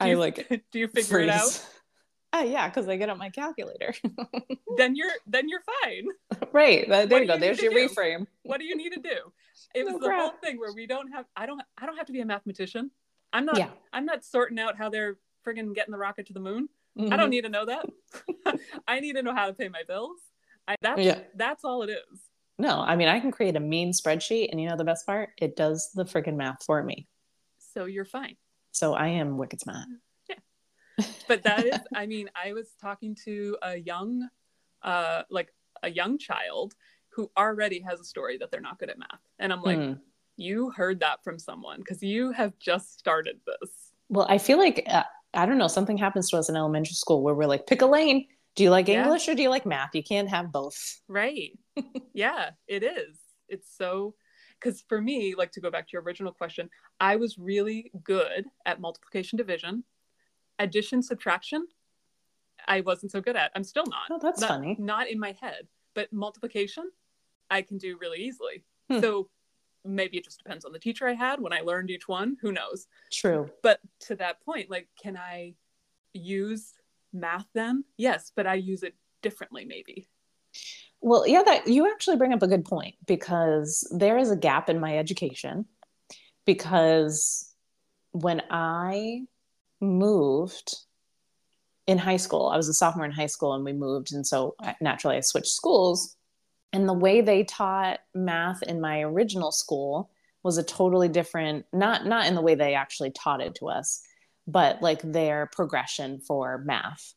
I 0.00 0.08
you, 0.08 0.16
like 0.16 0.48
do 0.72 0.78
you 0.78 0.88
figure 0.88 1.20
it 1.20 1.28
out 1.28 1.40
freeze. 1.42 1.66
Uh, 2.34 2.44
yeah, 2.46 2.68
because 2.68 2.88
I 2.88 2.96
get 2.96 3.10
out 3.10 3.18
my 3.18 3.28
calculator. 3.28 3.94
then 4.78 4.96
you're 4.96 5.12
then 5.26 5.48
you're 5.48 5.62
fine 5.82 6.06
right. 6.52 6.88
There 6.88 7.06
do 7.06 7.16
you 7.16 7.26
go. 7.26 7.36
There's 7.38 7.60
your 7.60 7.72
do? 7.72 7.88
reframe. 7.88 8.26
What 8.44 8.58
do 8.58 8.64
you 8.66 8.76
need 8.76 8.92
to 8.92 9.00
do 9.00 9.32
it 9.74 9.84
was 9.84 9.94
No 9.94 10.08
the 10.08 10.14
whole 10.14 10.32
thing 10.42 10.58
where 10.58 10.72
we 10.72 10.86
don't 10.86 11.08
have 11.12 11.26
i 11.36 11.46
don't 11.46 11.60
i 11.78 11.86
don't 11.86 11.96
have 11.96 12.06
to 12.06 12.12
be 12.12 12.20
a 12.20 12.24
mathematician 12.26 12.90
i'm 13.32 13.44
not 13.46 13.58
Yeah. 13.58 13.70
i'm 13.92 14.04
not 14.04 14.24
sorting 14.24 14.58
out 14.58 14.76
how 14.76 14.88
they're 14.88 15.18
friggin' 15.46 15.74
getting 15.74 15.92
the 15.92 15.98
rocket 15.98 16.26
to 16.26 16.32
the 16.32 16.40
moon 16.40 16.68
I 16.98 17.00
Mhm. 17.00 17.16
don't 17.16 17.30
need 17.30 17.44
to 17.44 17.48
know 17.48 17.64
that. 17.64 17.86
I 18.86 19.00
need 19.00 19.14
to 19.14 19.22
know 19.22 19.34
how 19.34 19.46
to 19.46 19.54
pay 19.54 19.68
my 19.68 19.82
bills. 19.88 20.18
I, 20.68 20.76
that's 20.82 21.00
Yeah. 21.00 21.20
that's 21.34 21.64
all 21.64 21.82
it 21.84 21.88
is. 21.88 22.20
No, 22.58 22.80
I 22.80 22.96
mean, 22.96 23.08
I 23.08 23.18
can 23.18 23.30
create 23.30 23.56
a 23.56 23.60
mean 23.60 23.92
spreadsheet, 23.92 24.50
and 24.50 24.60
you 24.60 24.68
know 24.68 24.76
the 24.76 24.84
best 24.84 25.06
part? 25.06 25.30
It 25.38 25.56
does 25.56 25.90
the 25.94 26.04
freaking 26.04 26.36
math 26.36 26.62
for 26.66 26.82
me. 26.82 27.08
So 27.58 27.86
you're 27.86 28.04
fine. 28.04 28.36
So 28.72 28.92
I 28.92 29.08
am 29.08 29.38
wicked 29.38 29.60
smart. 29.62 29.88
But 31.28 31.42
that 31.44 31.66
is, 31.66 31.80
I 31.94 32.04
mean, 32.04 32.28
I 32.34 32.52
was 32.52 32.68
talking 32.78 33.16
to 33.24 33.56
a 33.62 33.76
young, 33.78 34.28
uh, 34.82 35.22
like 35.30 35.54
a 35.82 35.88
young 35.90 36.18
child 36.18 36.74
who 37.14 37.30
already 37.36 37.80
has 37.80 38.00
a 38.00 38.04
story 38.04 38.38
that 38.38 38.50
they're 38.50 38.60
not 38.60 38.78
good 38.78 38.90
at 38.90 38.98
math, 38.98 39.20
and 39.38 39.52
I'm 39.52 39.62
like, 39.62 39.78
Hmm. 39.78 39.92
you 40.36 40.70
heard 40.70 41.00
that 41.00 41.22
from 41.22 41.38
someone 41.38 41.78
because 41.78 42.02
you 42.02 42.32
have 42.32 42.58
just 42.58 42.98
started 42.98 43.40
this. 43.46 43.92
Well, 44.08 44.26
I 44.28 44.38
feel 44.38 44.58
like 44.58 44.84
uh, 44.88 45.04
I 45.34 45.46
don't 45.46 45.58
know. 45.58 45.68
Something 45.68 45.96
happens 45.98 46.30
to 46.30 46.36
us 46.38 46.48
in 46.48 46.56
elementary 46.56 46.94
school 46.94 47.22
where 47.22 47.34
we're 47.34 47.46
like, 47.46 47.66
pick 47.66 47.82
a 47.82 47.86
lane. 47.86 48.26
Do 48.54 48.62
you 48.62 48.70
like 48.70 48.88
Yeah. 48.88 49.02
English 49.04 49.28
or 49.28 49.34
do 49.34 49.42
you 49.42 49.48
like 49.48 49.64
math? 49.64 49.94
You 49.94 50.02
can't 50.02 50.28
have 50.28 50.52
both. 50.52 51.00
Right. 51.08 51.58
yeah, 52.12 52.50
it 52.66 52.82
is. 52.82 53.18
It's 53.48 53.74
so 53.76 54.14
because 54.60 54.82
for 54.88 55.00
me, 55.00 55.34
like 55.34 55.52
to 55.52 55.60
go 55.60 55.70
back 55.70 55.86
to 55.88 55.92
your 55.94 56.02
original 56.02 56.32
question, 56.32 56.68
I 57.00 57.16
was 57.16 57.36
really 57.38 57.90
good 58.04 58.44
at 58.66 58.80
multiplication 58.80 59.36
division. 59.36 59.84
Addition, 60.58 61.02
subtraction, 61.02 61.66
I 62.68 62.82
wasn't 62.82 63.10
so 63.10 63.20
good 63.20 63.36
at. 63.36 63.50
I'm 63.56 63.64
still 63.64 63.86
not. 63.86 64.02
Oh, 64.10 64.18
that's 64.22 64.40
not, 64.40 64.48
funny. 64.50 64.76
Not 64.78 65.08
in 65.08 65.18
my 65.18 65.34
head. 65.40 65.66
But 65.94 66.12
multiplication, 66.12 66.90
I 67.50 67.62
can 67.62 67.78
do 67.78 67.98
really 68.00 68.18
easily. 68.18 68.64
Hmm. 68.90 69.00
So 69.00 69.28
maybe 69.84 70.18
it 70.18 70.24
just 70.24 70.42
depends 70.42 70.64
on 70.64 70.72
the 70.72 70.78
teacher 70.78 71.06
I 71.06 71.14
had 71.14 71.40
when 71.40 71.52
I 71.52 71.60
learned 71.60 71.90
each 71.90 72.08
one. 72.08 72.36
Who 72.40 72.52
knows? 72.52 72.86
True. 73.10 73.50
But 73.62 73.80
to 74.00 74.16
that 74.16 74.40
point, 74.44 74.70
like, 74.70 74.88
can 75.00 75.16
I 75.16 75.54
use 76.12 76.72
math 77.12 77.46
then? 77.54 77.84
Yes, 77.96 78.32
but 78.34 78.46
I 78.46 78.54
use 78.54 78.82
it 78.82 78.94
differently, 79.22 79.64
maybe. 79.64 80.08
Well, 81.00 81.26
yeah, 81.26 81.42
that 81.42 81.66
you 81.66 81.90
actually 81.90 82.16
bring 82.16 82.32
up 82.32 82.42
a 82.42 82.48
good 82.48 82.64
point 82.64 82.94
because 83.06 83.88
there 83.96 84.18
is 84.18 84.30
a 84.30 84.36
gap 84.36 84.68
in 84.68 84.78
my 84.78 84.98
education 84.98 85.64
because 86.46 87.52
when 88.12 88.42
I 88.50 89.22
moved 89.80 90.76
in 91.88 91.98
high 91.98 92.18
school, 92.18 92.48
I 92.48 92.56
was 92.56 92.68
a 92.68 92.74
sophomore 92.74 93.04
in 93.04 93.10
high 93.10 93.26
school 93.26 93.54
and 93.54 93.64
we 93.64 93.72
moved 93.72 94.12
and 94.12 94.24
so 94.24 94.54
I- 94.60 94.76
naturally 94.80 95.16
I 95.16 95.20
switched 95.20 95.48
schools 95.48 96.16
and 96.72 96.88
the 96.88 96.92
way 96.92 97.20
they 97.20 97.44
taught 97.44 98.00
math 98.14 98.62
in 98.62 98.80
my 98.80 99.02
original 99.02 99.52
school 99.52 100.10
was 100.42 100.58
a 100.58 100.62
totally 100.62 101.08
different 101.08 101.66
not 101.72 102.06
not 102.06 102.26
in 102.26 102.34
the 102.34 102.42
way 102.42 102.54
they 102.54 102.74
actually 102.74 103.10
taught 103.10 103.40
it 103.40 103.54
to 103.56 103.68
us, 103.68 104.02
but 104.46 104.82
like 104.82 105.00
their 105.02 105.46
progression 105.52 106.20
for 106.20 106.58
math 106.58 107.14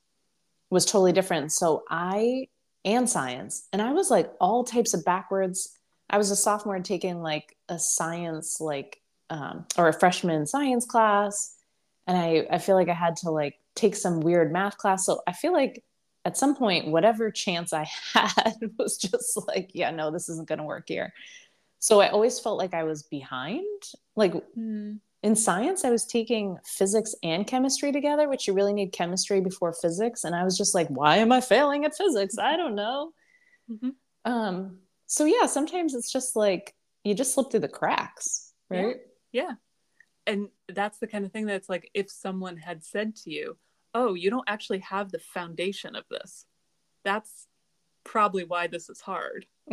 was 0.70 0.86
totally 0.86 1.14
different. 1.14 1.52
So 1.52 1.84
I 1.90 2.48
and 2.86 3.10
science. 3.10 3.68
And 3.74 3.82
I 3.82 3.92
was 3.92 4.12
like 4.12 4.32
all 4.40 4.64
types 4.64 4.94
of 4.94 5.04
backwards. 5.04 5.76
I 6.10 6.18
was 6.18 6.30
a 6.30 6.36
sophomore 6.36 6.80
taking 6.80 7.22
like 7.22 7.58
a 7.68 7.80
science 7.80 8.62
like 8.62 9.02
um, 9.32 9.66
or 9.76 9.88
a 9.88 9.94
freshman 9.94 10.46
science 10.46 10.86
class, 10.86 11.56
and 12.06 12.16
I 12.16 12.46
I 12.52 12.60
feel 12.60 12.76
like 12.76 12.90
I 12.90 12.94
had 12.94 13.18
to 13.18 13.32
like 13.32 13.56
take 13.74 13.96
some 13.96 14.20
weird 14.20 14.54
math 14.54 14.78
class. 14.78 15.06
So 15.06 15.22
I 15.26 15.34
feel 15.34 15.52
like 15.52 15.84
at 16.26 16.38
some 16.38 16.56
point, 16.56 16.88
whatever 16.88 17.32
chance 17.32 17.72
I 17.72 17.88
had 18.14 18.56
was 18.78 18.98
just 18.98 19.38
like, 19.48 19.72
yeah, 19.74 19.92
no, 19.92 20.12
this 20.12 20.28
isn't 20.30 20.48
going 20.48 20.60
to 20.60 20.66
work 20.66 20.86
here. 20.88 21.14
So 21.80 22.02
I 22.02 22.10
always 22.10 22.40
felt 22.40 22.58
like 22.58 22.74
I 22.74 22.84
was 22.84 23.04
behind. 23.04 23.64
Like 24.16 24.34
in 24.56 25.36
science, 25.36 25.86
I 25.86 25.92
was 25.92 26.06
taking 26.06 26.58
physics 26.66 27.14
and 27.24 27.46
chemistry 27.46 27.92
together, 27.92 28.28
which 28.28 28.48
you 28.48 28.54
really 28.54 28.74
need 28.74 28.92
chemistry 28.92 29.40
before 29.40 29.72
physics. 29.74 30.24
And 30.24 30.36
I 30.36 30.44
was 30.44 30.58
just 30.58 30.74
like, 30.74 30.88
why 30.88 31.18
am 31.18 31.32
I 31.32 31.42
failing 31.42 31.86
at 31.86 31.96
physics? 31.96 32.38
I 32.40 32.58
don't 32.58 32.76
know. 32.76 33.12
Mhm. 33.72 33.92
Um, 34.26 34.80
so 35.06 35.26
yeah, 35.26 35.46
sometimes 35.46 35.94
it's 35.94 36.12
just 36.12 36.36
like 36.36 36.74
you 37.04 37.14
just 37.14 37.34
slip 37.36 37.52
through 37.52 37.60
the 37.60 37.68
cracks, 37.68 38.52
right? 38.70 38.98
Yeah. 39.32 39.52
and 40.28 40.50
that's 40.74 40.98
the 40.98 41.06
kind 41.08 41.24
of 41.24 41.32
thing 41.32 41.46
that's 41.46 41.70
like 41.70 41.92
if 41.94 42.10
someone 42.10 42.58
had 42.58 42.84
said 42.84 43.16
to 43.18 43.30
you, 43.32 43.58
"Oh, 43.96 44.14
you 44.14 44.30
don't 44.30 44.48
actually 44.48 44.80
have 44.80 45.12
the 45.12 45.20
foundation 45.20 45.96
of 45.96 46.06
this." 46.12 46.46
That's 47.04 47.48
probably 48.06 48.44
why 48.46 48.68
this 48.68 48.90
is 48.90 49.02
hard. 49.02 49.46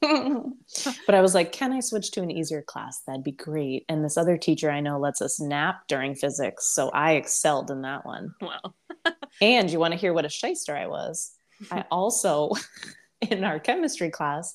but 0.00 1.14
I 1.14 1.20
was 1.20 1.34
like, 1.34 1.52
can 1.52 1.72
I 1.72 1.80
switch 1.80 2.12
to 2.12 2.22
an 2.22 2.30
easier 2.30 2.62
class? 2.62 3.02
That'd 3.06 3.24
be 3.24 3.32
great. 3.32 3.84
And 3.88 4.02
this 4.02 4.16
other 4.16 4.38
teacher 4.38 4.70
I 4.70 4.80
know 4.80 4.98
lets 4.98 5.20
us 5.20 5.40
nap 5.40 5.82
during 5.88 6.14
physics. 6.14 6.66
So 6.66 6.88
I 6.90 7.12
excelled 7.14 7.70
in 7.70 7.82
that 7.82 8.06
one. 8.06 8.34
Wow. 8.40 8.74
and 9.42 9.70
you 9.70 9.78
want 9.78 9.92
to 9.92 9.98
hear 9.98 10.14
what 10.14 10.24
a 10.24 10.30
shyster 10.30 10.74
I 10.74 10.86
was? 10.86 11.32
I 11.70 11.84
also, 11.90 12.52
in 13.30 13.44
our 13.44 13.58
chemistry 13.58 14.10
class, 14.10 14.54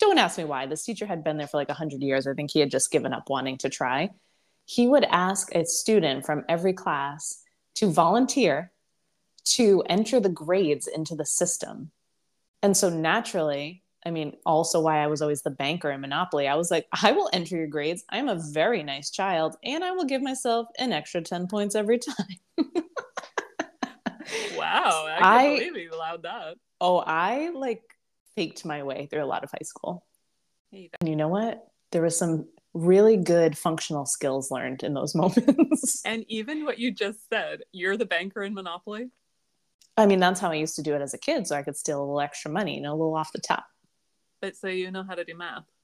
don't 0.00 0.18
ask 0.18 0.36
me 0.36 0.44
why. 0.44 0.66
This 0.66 0.84
teacher 0.84 1.06
had 1.06 1.22
been 1.22 1.36
there 1.36 1.46
for 1.46 1.58
like 1.58 1.68
100 1.68 2.02
years. 2.02 2.26
I 2.26 2.34
think 2.34 2.50
he 2.50 2.60
had 2.60 2.70
just 2.70 2.90
given 2.90 3.12
up 3.12 3.30
wanting 3.30 3.58
to 3.58 3.70
try. 3.70 4.10
He 4.64 4.88
would 4.88 5.04
ask 5.04 5.54
a 5.54 5.64
student 5.64 6.26
from 6.26 6.44
every 6.48 6.72
class 6.72 7.41
to 7.76 7.90
volunteer 7.90 8.72
to 9.44 9.82
enter 9.88 10.20
the 10.20 10.28
grades 10.28 10.86
into 10.86 11.14
the 11.14 11.26
system. 11.26 11.90
And 12.62 12.76
so 12.76 12.88
naturally, 12.88 13.82
I 14.04 14.10
mean, 14.10 14.36
also 14.44 14.80
why 14.80 14.98
I 14.98 15.06
was 15.06 15.22
always 15.22 15.42
the 15.42 15.50
banker 15.50 15.90
in 15.90 16.00
Monopoly. 16.00 16.48
I 16.48 16.54
was 16.54 16.70
like, 16.70 16.86
I 17.02 17.12
will 17.12 17.30
enter 17.32 17.56
your 17.56 17.66
grades. 17.66 18.04
I'm 18.08 18.28
a 18.28 18.40
very 18.52 18.82
nice 18.82 19.10
child, 19.10 19.56
and 19.64 19.84
I 19.84 19.92
will 19.92 20.04
give 20.04 20.22
myself 20.22 20.66
an 20.78 20.92
extra 20.92 21.22
10 21.22 21.46
points 21.46 21.74
every 21.74 21.98
time. 21.98 22.36
wow. 24.56 25.06
I 25.08 25.18
can't 25.18 25.24
I, 25.24 25.58
believe 25.58 25.76
you 25.76 25.90
allowed 25.92 26.22
that. 26.22 26.56
Oh, 26.80 26.98
I 26.98 27.50
like 27.50 27.82
faked 28.34 28.64
my 28.64 28.82
way 28.82 29.06
through 29.06 29.22
a 29.22 29.26
lot 29.26 29.44
of 29.44 29.50
high 29.50 29.64
school. 29.64 30.04
You 30.70 30.88
and 31.00 31.08
you 31.08 31.16
know 31.16 31.28
what? 31.28 31.64
There 31.92 32.02
was 32.02 32.16
some 32.16 32.48
really 32.74 33.16
good 33.16 33.56
functional 33.56 34.06
skills 34.06 34.50
learned 34.50 34.82
in 34.82 34.94
those 34.94 35.14
moments. 35.14 36.02
and 36.04 36.24
even 36.28 36.64
what 36.64 36.78
you 36.78 36.90
just 36.90 37.28
said, 37.28 37.62
you're 37.72 37.96
the 37.96 38.06
banker 38.06 38.42
in 38.42 38.54
Monopoly. 38.54 39.10
I 39.96 40.06
mean, 40.06 40.20
that's 40.20 40.40
how 40.40 40.50
I 40.50 40.54
used 40.54 40.76
to 40.76 40.82
do 40.82 40.94
it 40.94 41.02
as 41.02 41.12
a 41.12 41.18
kid, 41.18 41.46
so 41.46 41.54
I 41.54 41.62
could 41.62 41.76
steal 41.76 41.98
a 41.98 42.04
little 42.04 42.20
extra 42.20 42.50
money, 42.50 42.76
you 42.76 42.80
know, 42.82 42.92
a 42.92 42.96
little 42.96 43.14
off 43.14 43.32
the 43.32 43.40
top. 43.40 43.66
But 44.40 44.56
so 44.56 44.68
you 44.68 44.90
know 44.90 45.02
how 45.02 45.14
to 45.14 45.24
do 45.24 45.36
math. 45.36 45.64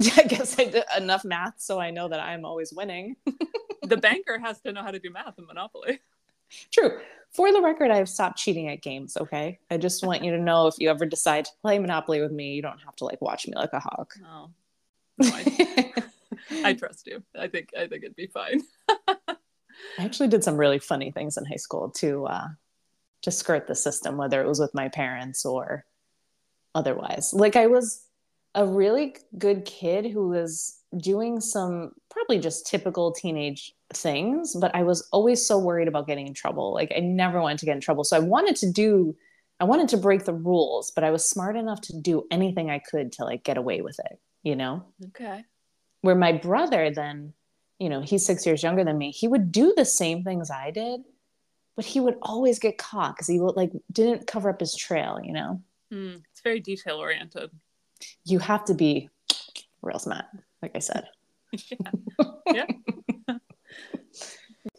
Yeah, 0.00 0.12
I 0.18 0.22
guess 0.28 0.56
I 0.56 0.66
did 0.66 0.84
enough 0.96 1.24
math 1.24 1.54
so 1.56 1.80
I 1.80 1.90
know 1.90 2.06
that 2.06 2.20
I'm 2.20 2.44
always 2.44 2.72
winning. 2.72 3.16
the 3.82 3.96
banker 4.00 4.38
has 4.38 4.60
to 4.60 4.72
know 4.72 4.80
how 4.80 4.92
to 4.92 5.00
do 5.00 5.10
math 5.10 5.36
in 5.40 5.46
Monopoly. 5.46 5.98
True. 6.70 7.00
For 7.32 7.52
the 7.52 7.60
record, 7.60 7.90
I've 7.90 8.08
stopped 8.08 8.38
cheating 8.38 8.68
at 8.68 8.80
games, 8.80 9.16
okay? 9.16 9.58
I 9.72 9.76
just 9.76 10.06
want 10.06 10.22
you 10.22 10.30
to 10.30 10.38
know 10.38 10.68
if 10.68 10.76
you 10.78 10.88
ever 10.88 11.04
decide 11.04 11.46
to 11.46 11.50
play 11.62 11.80
Monopoly 11.80 12.20
with 12.20 12.30
me, 12.30 12.54
you 12.54 12.62
don't 12.62 12.78
have 12.78 12.94
to 12.96 13.06
like 13.06 13.20
watch 13.20 13.48
me 13.48 13.54
like 13.56 13.72
a 13.72 13.80
hawk. 13.80 14.14
Oh. 14.24 14.50
No, 15.18 15.30
I, 15.34 15.92
I 16.64 16.74
trust 16.74 17.06
you. 17.06 17.22
I 17.38 17.48
think 17.48 17.70
I 17.76 17.86
think 17.86 18.04
it'd 18.04 18.16
be 18.16 18.26
fine. 18.26 18.62
I 18.98 20.04
actually 20.04 20.28
did 20.28 20.44
some 20.44 20.56
really 20.56 20.78
funny 20.78 21.10
things 21.10 21.36
in 21.36 21.44
high 21.44 21.56
school 21.56 21.90
to 21.98 22.26
uh 22.26 22.48
to 23.22 23.30
skirt 23.30 23.66
the 23.66 23.74
system, 23.74 24.16
whether 24.16 24.40
it 24.40 24.48
was 24.48 24.60
with 24.60 24.74
my 24.74 24.88
parents 24.88 25.44
or 25.44 25.84
otherwise. 26.74 27.34
Like 27.34 27.56
I 27.56 27.66
was 27.66 28.04
a 28.54 28.66
really 28.66 29.16
good 29.36 29.64
kid 29.64 30.06
who 30.06 30.28
was 30.28 30.78
doing 30.96 31.40
some 31.40 31.92
probably 32.10 32.38
just 32.38 32.66
typical 32.66 33.12
teenage 33.12 33.74
things, 33.92 34.56
but 34.58 34.74
I 34.74 34.82
was 34.82 35.06
always 35.12 35.44
so 35.44 35.58
worried 35.58 35.88
about 35.88 36.06
getting 36.06 36.26
in 36.26 36.34
trouble. 36.34 36.72
Like 36.72 36.92
I 36.96 37.00
never 37.00 37.40
wanted 37.40 37.58
to 37.58 37.66
get 37.66 37.74
in 37.74 37.80
trouble. 37.80 38.04
So 38.04 38.16
I 38.16 38.20
wanted 38.20 38.56
to 38.56 38.70
do 38.70 39.16
I 39.60 39.64
wanted 39.64 39.88
to 39.88 39.96
break 39.96 40.24
the 40.24 40.34
rules, 40.34 40.92
but 40.92 41.02
I 41.02 41.10
was 41.10 41.24
smart 41.24 41.56
enough 41.56 41.80
to 41.82 42.00
do 42.00 42.24
anything 42.30 42.70
I 42.70 42.78
could 42.78 43.12
to 43.12 43.24
like 43.24 43.42
get 43.42 43.58
away 43.58 43.80
with 43.80 43.98
it, 43.98 44.20
you 44.44 44.54
know? 44.54 44.84
Okay. 45.06 45.44
Where 46.00 46.14
my 46.14 46.32
brother 46.32 46.90
then, 46.90 47.32
you 47.78 47.88
know, 47.88 48.00
he's 48.00 48.24
6 48.26 48.46
years 48.46 48.62
younger 48.62 48.84
than 48.84 48.98
me. 48.98 49.10
He 49.10 49.28
would 49.28 49.50
do 49.50 49.74
the 49.76 49.84
same 49.84 50.22
things 50.22 50.50
I 50.50 50.70
did, 50.70 51.02
but 51.76 51.84
he 51.84 52.00
would 52.00 52.16
always 52.22 52.58
get 52.58 52.78
caught 52.78 53.16
cuz 53.18 53.26
he 53.26 53.40
would 53.40 53.56
like 53.56 53.72
didn't 53.90 54.26
cover 54.26 54.50
up 54.50 54.60
his 54.60 54.74
trail, 54.74 55.20
you 55.22 55.32
know? 55.32 55.62
Mm, 55.92 56.22
it's 56.30 56.40
very 56.42 56.60
detail 56.60 56.96
oriented. 56.96 57.50
You 58.24 58.38
have 58.38 58.64
to 58.66 58.74
be 58.74 59.08
real 59.82 59.98
smart, 59.98 60.26
like 60.62 60.72
I 60.74 60.80
said. 60.80 61.08
yeah. 61.70 61.90
yeah. 62.52 62.66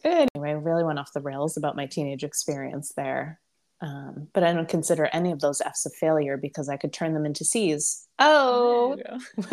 anyway, 0.04 0.50
I 0.50 0.54
really 0.54 0.84
went 0.84 1.00
off 1.00 1.14
the 1.14 1.22
rails 1.22 1.58
about 1.58 1.76
my 1.76 1.86
teenage 1.86 2.24
experience 2.24 2.94
there. 2.96 3.40
Um, 3.82 4.28
but 4.34 4.44
I 4.44 4.52
don't 4.52 4.68
consider 4.68 5.06
any 5.14 5.32
of 5.32 5.40
those 5.40 5.62
F's 5.62 5.86
a 5.86 5.90
failure 5.90 6.36
because 6.36 6.68
I 6.68 6.76
could 6.76 6.92
turn 6.92 7.14
them 7.14 7.26
into 7.26 7.46
C's. 7.46 8.08
Oh, 8.20 8.98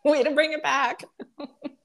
Way 0.04 0.22
to 0.22 0.30
bring 0.32 0.52
it 0.52 0.62
back. 0.62 1.04